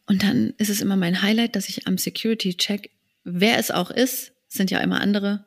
[0.05, 2.91] Und dann ist es immer mein Highlight, dass ich am Security-Check,
[3.23, 5.45] wer es auch ist, sind ja immer andere,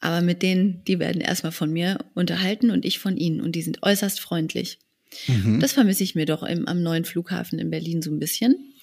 [0.00, 3.40] Aber mit denen, die werden erstmal von mir unterhalten und ich von ihnen.
[3.40, 4.78] Und die sind äußerst freundlich.
[5.26, 5.58] Mhm.
[5.60, 8.74] Das vermisse ich mir doch im, am neuen Flughafen in Berlin so ein bisschen.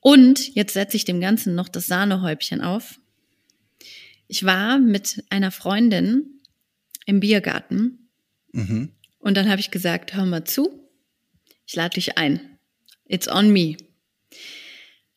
[0.00, 2.98] Und jetzt setze ich dem Ganzen noch das Sahnehäubchen auf.
[4.28, 6.40] Ich war mit einer Freundin
[7.06, 7.98] im Biergarten
[8.52, 8.92] Mhm.
[9.18, 10.70] und dann habe ich gesagt, hör mal zu,
[11.66, 12.40] ich lade dich ein.
[13.08, 13.76] It's on me.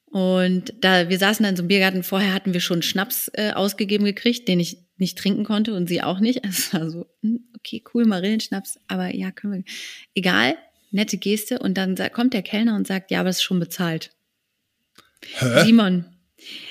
[0.06, 3.52] Und da wir saßen dann in so einem Biergarten, vorher hatten wir schon Schnaps äh,
[3.52, 6.42] ausgegeben gekriegt, den ich nicht trinken konnte und sie auch nicht.
[6.48, 9.64] Es war so, hm, okay, cool, Marillenschnaps, aber ja, können wir.
[10.16, 10.56] Egal,
[10.92, 11.60] nette Geste.
[11.60, 14.12] Und dann kommt der Kellner und sagt, ja, aber es ist schon bezahlt.
[15.40, 15.66] Hä?
[15.66, 16.06] Simon,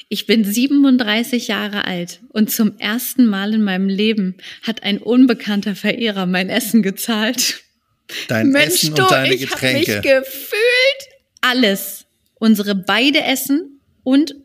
[0.09, 5.75] ich bin 37 Jahre alt und zum ersten Mal in meinem Leben hat ein unbekannter
[5.75, 7.63] Verehrer mein Essen gezahlt.
[8.29, 10.21] Dein Mensch, Essen du, und deine ich habe mich Getränke.
[10.21, 10.61] gefühlt
[11.41, 12.07] alles.
[12.39, 14.37] Unsere beide Essen und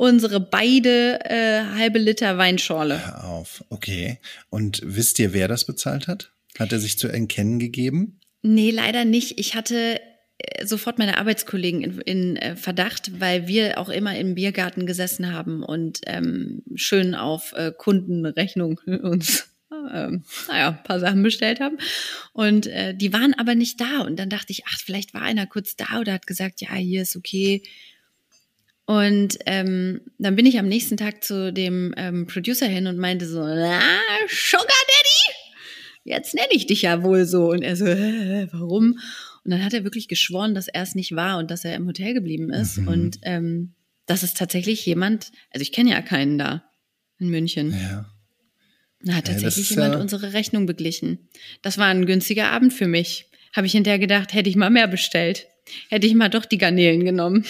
[0.00, 3.06] unsere beide äh, halbe Liter Weinschorle.
[3.06, 3.62] Hör auf.
[3.68, 4.18] Okay.
[4.48, 6.32] Und wisst ihr, wer das bezahlt hat?
[6.58, 8.18] Hat er sich zu erkennen gegeben?
[8.40, 9.38] Nee, leider nicht.
[9.38, 10.00] Ich hatte
[10.38, 15.34] äh, sofort meine Arbeitskollegen in, in äh, Verdacht, weil wir auch immer im Biergarten gesessen
[15.34, 19.50] haben und ähm, schön auf äh, Kundenrechnung uns
[19.92, 21.76] ähm, naja, ein paar Sachen bestellt haben.
[22.32, 24.00] Und äh, die waren aber nicht da.
[24.00, 27.02] Und dann dachte ich, ach, vielleicht war einer kurz da oder hat gesagt, ja, hier
[27.02, 27.62] ist okay.
[28.90, 33.24] Und ähm, dann bin ich am nächsten Tag zu dem ähm, Producer hin und meinte
[33.26, 33.80] so, na,
[34.28, 35.36] Sugar Daddy?
[36.02, 37.50] Jetzt nenne ich dich ja wohl so.
[37.50, 38.98] Und er so, äh, warum?
[39.44, 41.86] Und dann hat er wirklich geschworen, dass er es nicht war und dass er im
[41.86, 42.78] Hotel geblieben ist.
[42.78, 42.88] Mhm.
[42.88, 43.74] Und ähm,
[44.06, 46.64] das ist tatsächlich jemand, also ich kenne ja keinen da
[47.20, 47.70] in München.
[47.70, 48.06] Ja.
[49.02, 51.28] Da hat Ja, tatsächlich ist jemand ja- unsere Rechnung beglichen.
[51.62, 53.26] Das war ein günstiger Abend für mich.
[53.54, 55.46] Habe ich hinterher gedacht, hätte ich mal mehr bestellt.
[55.90, 57.44] Hätte ich mal doch die Garnelen genommen.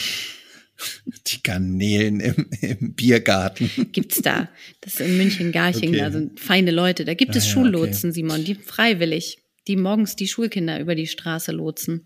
[1.26, 3.70] Die Garnelen im, im Biergarten.
[3.93, 4.49] Gibt's da.
[4.81, 5.99] Das ist in München-Garching, Okay.
[5.99, 7.05] da sind feine Leute.
[7.05, 11.07] Da gibt es Ah ja, Schullotsen, Simon, die freiwillig, die morgens die Schulkinder über die
[11.07, 12.05] Straße lotsen.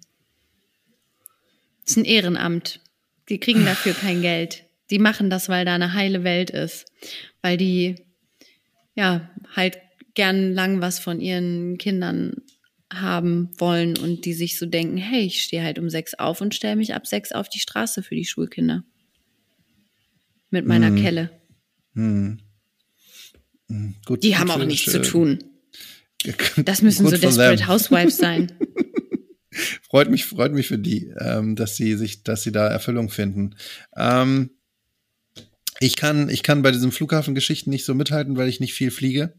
[1.83, 2.81] Das ist ein Ehrenamt.
[3.29, 4.65] Die kriegen dafür kein Geld.
[4.91, 6.87] Die machen das, weil da eine heile Welt ist.
[7.43, 7.97] Weil die,
[8.95, 9.79] ja, halt
[10.15, 12.37] gern lang was von ihren Kindern
[13.01, 16.55] haben wollen und die sich so denken, hey, ich stehe halt um sechs auf und
[16.55, 18.85] stelle mich ab sechs auf die Straße für die Schulkinder.
[20.51, 20.97] Mit meiner Mhm.
[20.97, 21.31] Kelle.
[21.95, 22.39] Hm.
[23.69, 25.39] Hm, Gut, Die gut haben auch nichts äh, zu tun.
[26.65, 27.67] Das müssen gut so Desperate.
[27.67, 28.51] Housewives sein.
[29.83, 33.57] Freut mich, freut mich für die, ähm, dass sie sich, dass sie da Erfüllung finden.
[33.97, 34.51] Ähm,
[35.81, 39.35] ich kann, ich kann bei diesen Flughafengeschichten nicht so mithalten, weil ich nicht viel fliege.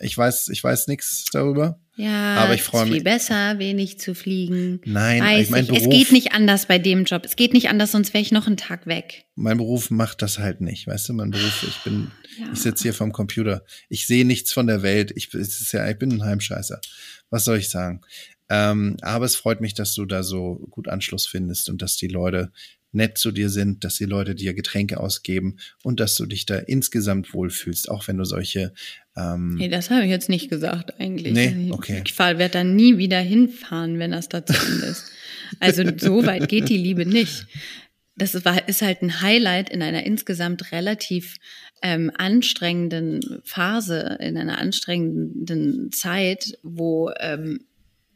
[0.00, 1.80] Ich weiß, ich weiß nichts darüber.
[1.96, 4.80] Ja, Aber ich ist freu viel mich- besser, wenig zu fliegen.
[4.84, 5.70] Nein, Weiß ich mein ich.
[5.70, 7.24] Es Beruf- geht nicht anders bei dem Job.
[7.24, 9.26] Es geht nicht anders, sonst wäre ich noch einen Tag weg.
[9.36, 12.46] Mein Beruf macht das halt nicht, weißt du, mein Beruf, ich bin, Ja.
[12.52, 13.64] ich sitze hier vorm Computer.
[13.88, 15.12] Ich sehe nichts von der Welt.
[15.14, 16.80] Ich, es ist ja, ich bin ein Heimscheißer.
[17.30, 18.00] Was soll ich sagen?
[18.50, 22.08] Ähm, aber es freut mich, dass du da so gut Anschluss findest und dass die
[22.08, 22.52] Leute
[22.94, 26.56] nett zu dir sind, dass die Leute dir Getränke ausgeben und dass du dich da
[26.58, 28.72] insgesamt wohlfühlst, auch wenn du solche
[29.16, 31.32] ähm, Nee, das habe ich jetzt nicht gesagt eigentlich.
[31.32, 31.68] Nee?
[31.70, 32.02] Okay.
[32.06, 34.54] Ich werde da nie wieder hinfahren, wenn das dazu
[34.88, 35.04] ist.
[35.60, 37.46] Also so weit geht die Liebe nicht.
[38.16, 41.36] Das ist, war- ist halt ein Highlight in einer insgesamt relativ
[41.82, 47.60] ähm, anstrengenden Phase, in einer anstrengenden Zeit, wo ähm,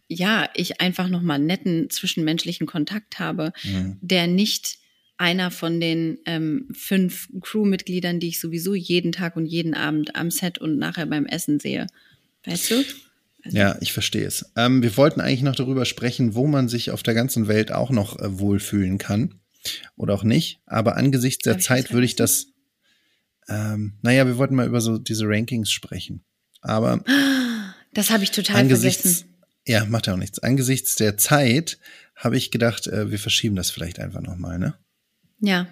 [0.09, 3.99] ja ich einfach nochmal netten zwischenmenschlichen Kontakt habe, Mhm.
[4.01, 4.79] der nicht
[5.19, 10.31] einer von den ähm, fünf Crewmitgliedern, die ich sowieso jeden Tag und jeden Abend am
[10.31, 11.87] Set und nachher beim Essen sehe.
[12.45, 12.85] Weißt du?
[13.45, 14.51] Also, Ja, ich verstehe es.
[14.57, 17.91] Ähm, wir wollten eigentlich noch darüber sprechen, wo man sich auf der ganzen Welt auch
[17.91, 19.35] noch äh, wohlfühlen kann
[19.97, 20.61] oder auch nicht.
[20.67, 22.47] Aber angesichts der Zeit würde ich das,
[23.49, 26.23] ähm, naja, wir wollten mal über so diese Rankings sprechen.
[26.61, 27.03] Aber
[27.95, 29.35] Das habe ich total angesichts, vergessen.
[29.69, 30.39] Ja, macht ja auch nichts.
[30.41, 31.79] Angesichts der Zeit
[32.17, 34.75] habe ich gedacht, äh, wir verschieben das vielleicht einfach nochmal, ne?
[35.41, 35.69] Ja,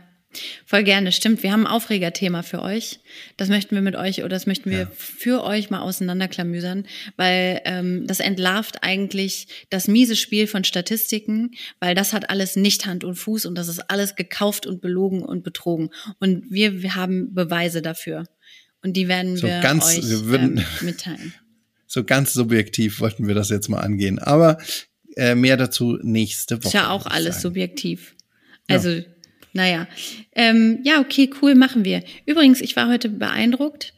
[0.66, 1.10] voll gerne.
[1.12, 3.00] Stimmt, wir haben ein Aufregerthema für euch.
[3.36, 4.90] Das möchten wir mit euch oder das möchten wir Ja.
[4.94, 6.86] für euch mal auseinanderklamüsern,
[7.16, 12.86] weil ähm, das entlarvt eigentlich das miese Spiel von Statistiken, weil das hat alles nicht
[12.86, 15.88] Hand und Fuß und das ist alles gekauft und belogen und betrogen.
[16.20, 18.24] Und wir, wir haben Beweise dafür.
[18.82, 21.34] Und die werden So wir ganz- euch wir würden- ähm, mitteilen.
[21.96, 24.18] So ganz subjektiv wollten wir das jetzt mal angehen.
[24.18, 24.58] Aber
[25.16, 26.66] äh, mehr dazu nächste Woche.
[26.68, 27.42] Ist ja auch alles sagen.
[27.44, 28.14] subjektiv.
[28.68, 29.00] Also,
[29.54, 29.88] naja.
[30.34, 32.02] Ähm, ja, okay, cool, machen wir.
[32.26, 33.94] Übrigens, ich war heute beeindruckt.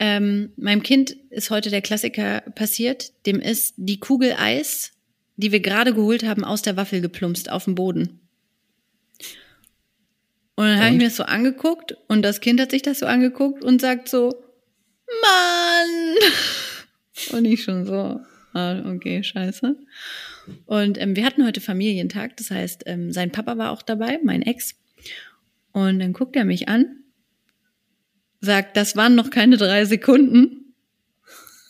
[0.00, 3.12] Ähm, meinem Kind ist heute der Klassiker passiert.
[3.24, 4.90] Dem ist die Kugel Eis,
[5.36, 8.18] die wir gerade geholt haben, aus der Waffel geplumpst auf dem Boden.
[10.56, 13.06] Und dann habe ich mir das so angeguckt und das Kind hat sich das so
[13.06, 14.42] angeguckt und sagt so,
[17.32, 18.20] Und ich schon so,
[18.52, 19.76] ah, okay, scheiße.
[20.66, 24.42] Und ähm, wir hatten heute Familientag, das heißt, ähm, sein Papa war auch dabei, mein
[24.42, 24.74] Ex.
[25.72, 26.86] Und dann guckt er mich an,
[28.40, 30.74] sagt, das waren noch keine drei Sekunden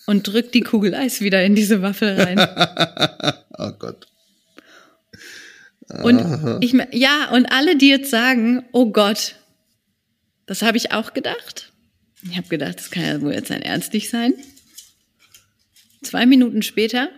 [0.06, 2.38] und drückt die Kugel Eis wieder in diese Waffel rein.
[3.58, 4.06] oh Gott.
[6.02, 9.36] Und ich, ja, und alle, die jetzt sagen, oh Gott,
[10.46, 11.72] das habe ich auch gedacht.
[12.22, 14.34] Ich habe gedacht, das kann ja wohl jetzt ein Ernst nicht sein.
[16.02, 17.10] Zwei Minuten später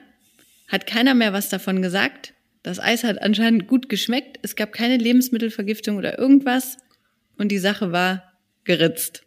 [0.69, 2.35] hat keiner mehr was davon gesagt.
[2.63, 4.39] Das Eis hat anscheinend gut geschmeckt.
[4.43, 6.77] Es gab keine Lebensmittelvergiftung oder irgendwas.
[7.39, 9.25] Und die Sache war geritzt.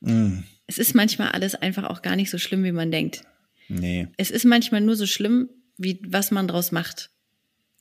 [0.00, 0.40] Mm.
[0.66, 3.22] Es ist manchmal alles einfach auch gar nicht so schlimm, wie man denkt.
[3.68, 4.08] Nee.
[4.16, 7.10] Es ist manchmal nur so schlimm, wie was man draus macht.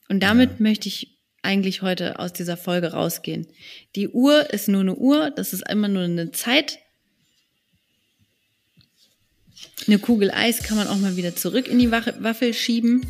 [0.10, 0.56] Und damit ja.
[0.60, 3.48] möchte ich eigentlich heute aus dieser Folge rausgehen.
[3.96, 6.80] Die Uhr ist nur eine Uhr, das ist immer nur eine Zeit.
[9.88, 13.06] Eine Kugel Eis kann man auch mal wieder zurück in die Waffel schieben.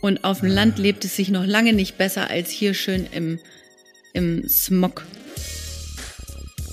[0.00, 3.38] Und auf dem Land lebt es sich noch lange nicht besser als hier schön im,
[4.12, 5.04] im Smog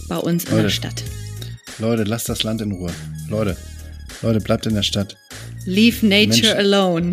[0.07, 1.03] bei uns in der Stadt.
[1.79, 2.93] Leute, lasst das Land in Ruhe.
[3.27, 3.57] Leute,
[4.21, 5.17] Leute, bleibt in der Stadt.
[5.65, 7.11] Leave nature Mensch, alone.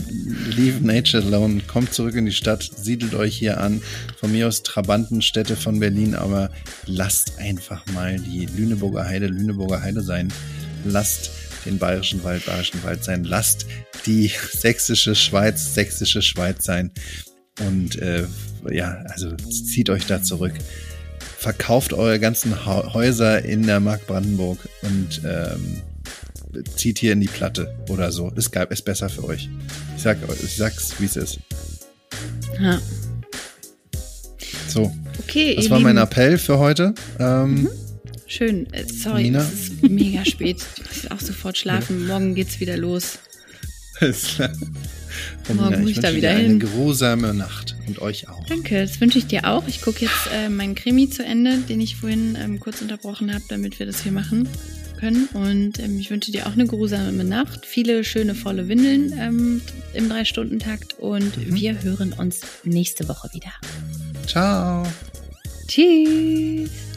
[0.54, 1.62] Leave nature alone.
[1.66, 3.80] Kommt zurück in die Stadt, siedelt euch hier an.
[4.18, 6.50] Von mir aus Trabantenstädte von Berlin, aber
[6.86, 10.30] lasst einfach mal die Lüneburger Heide Lüneburger Heide sein.
[10.84, 11.30] Lasst
[11.64, 13.24] den bayerischen Wald bayerischen Wald sein.
[13.24, 13.66] Lasst
[14.06, 16.90] die sächsische Schweiz sächsische Schweiz sein.
[17.60, 18.26] Und äh,
[18.70, 20.54] ja, also zieht euch da zurück.
[21.38, 25.82] Verkauft eure ganzen Häuser in der Mark Brandenburg und ähm,
[26.76, 28.32] zieht hier in die Platte oder so.
[28.50, 29.48] Geil, ist besser für euch.
[29.96, 31.40] Ich, sag, ich sag's, wie es ist.
[32.60, 32.80] Ja.
[34.68, 34.92] So.
[35.18, 36.94] Okay, Das war mein Appell für heute.
[37.18, 37.70] Ähm, mhm.
[38.32, 38.66] Schön.
[38.72, 39.40] Äh, sorry, Nina?
[39.40, 40.64] es ist mega spät.
[40.90, 42.06] Ich will auch sofort schlafen.
[42.06, 43.18] Morgen geht's wieder los.
[45.54, 46.50] Morgen muss ich, ich da wieder dir hin.
[46.52, 48.46] Eine geruhsame Nacht und euch auch.
[48.46, 49.68] Danke, das wünsche ich dir auch.
[49.68, 53.44] Ich gucke jetzt äh, meinen Krimi zu Ende, den ich vorhin ähm, kurz unterbrochen habe,
[53.50, 54.48] damit wir das hier machen
[54.98, 55.28] können.
[55.34, 59.60] Und ähm, ich wünsche dir auch eine geruhsame Nacht, viele schöne volle Windeln ähm,
[59.92, 61.54] im Drei-Stunden-Takt und mhm.
[61.54, 63.52] wir hören uns nächste Woche wieder.
[64.26, 64.86] Ciao.
[65.68, 66.91] Tschüss.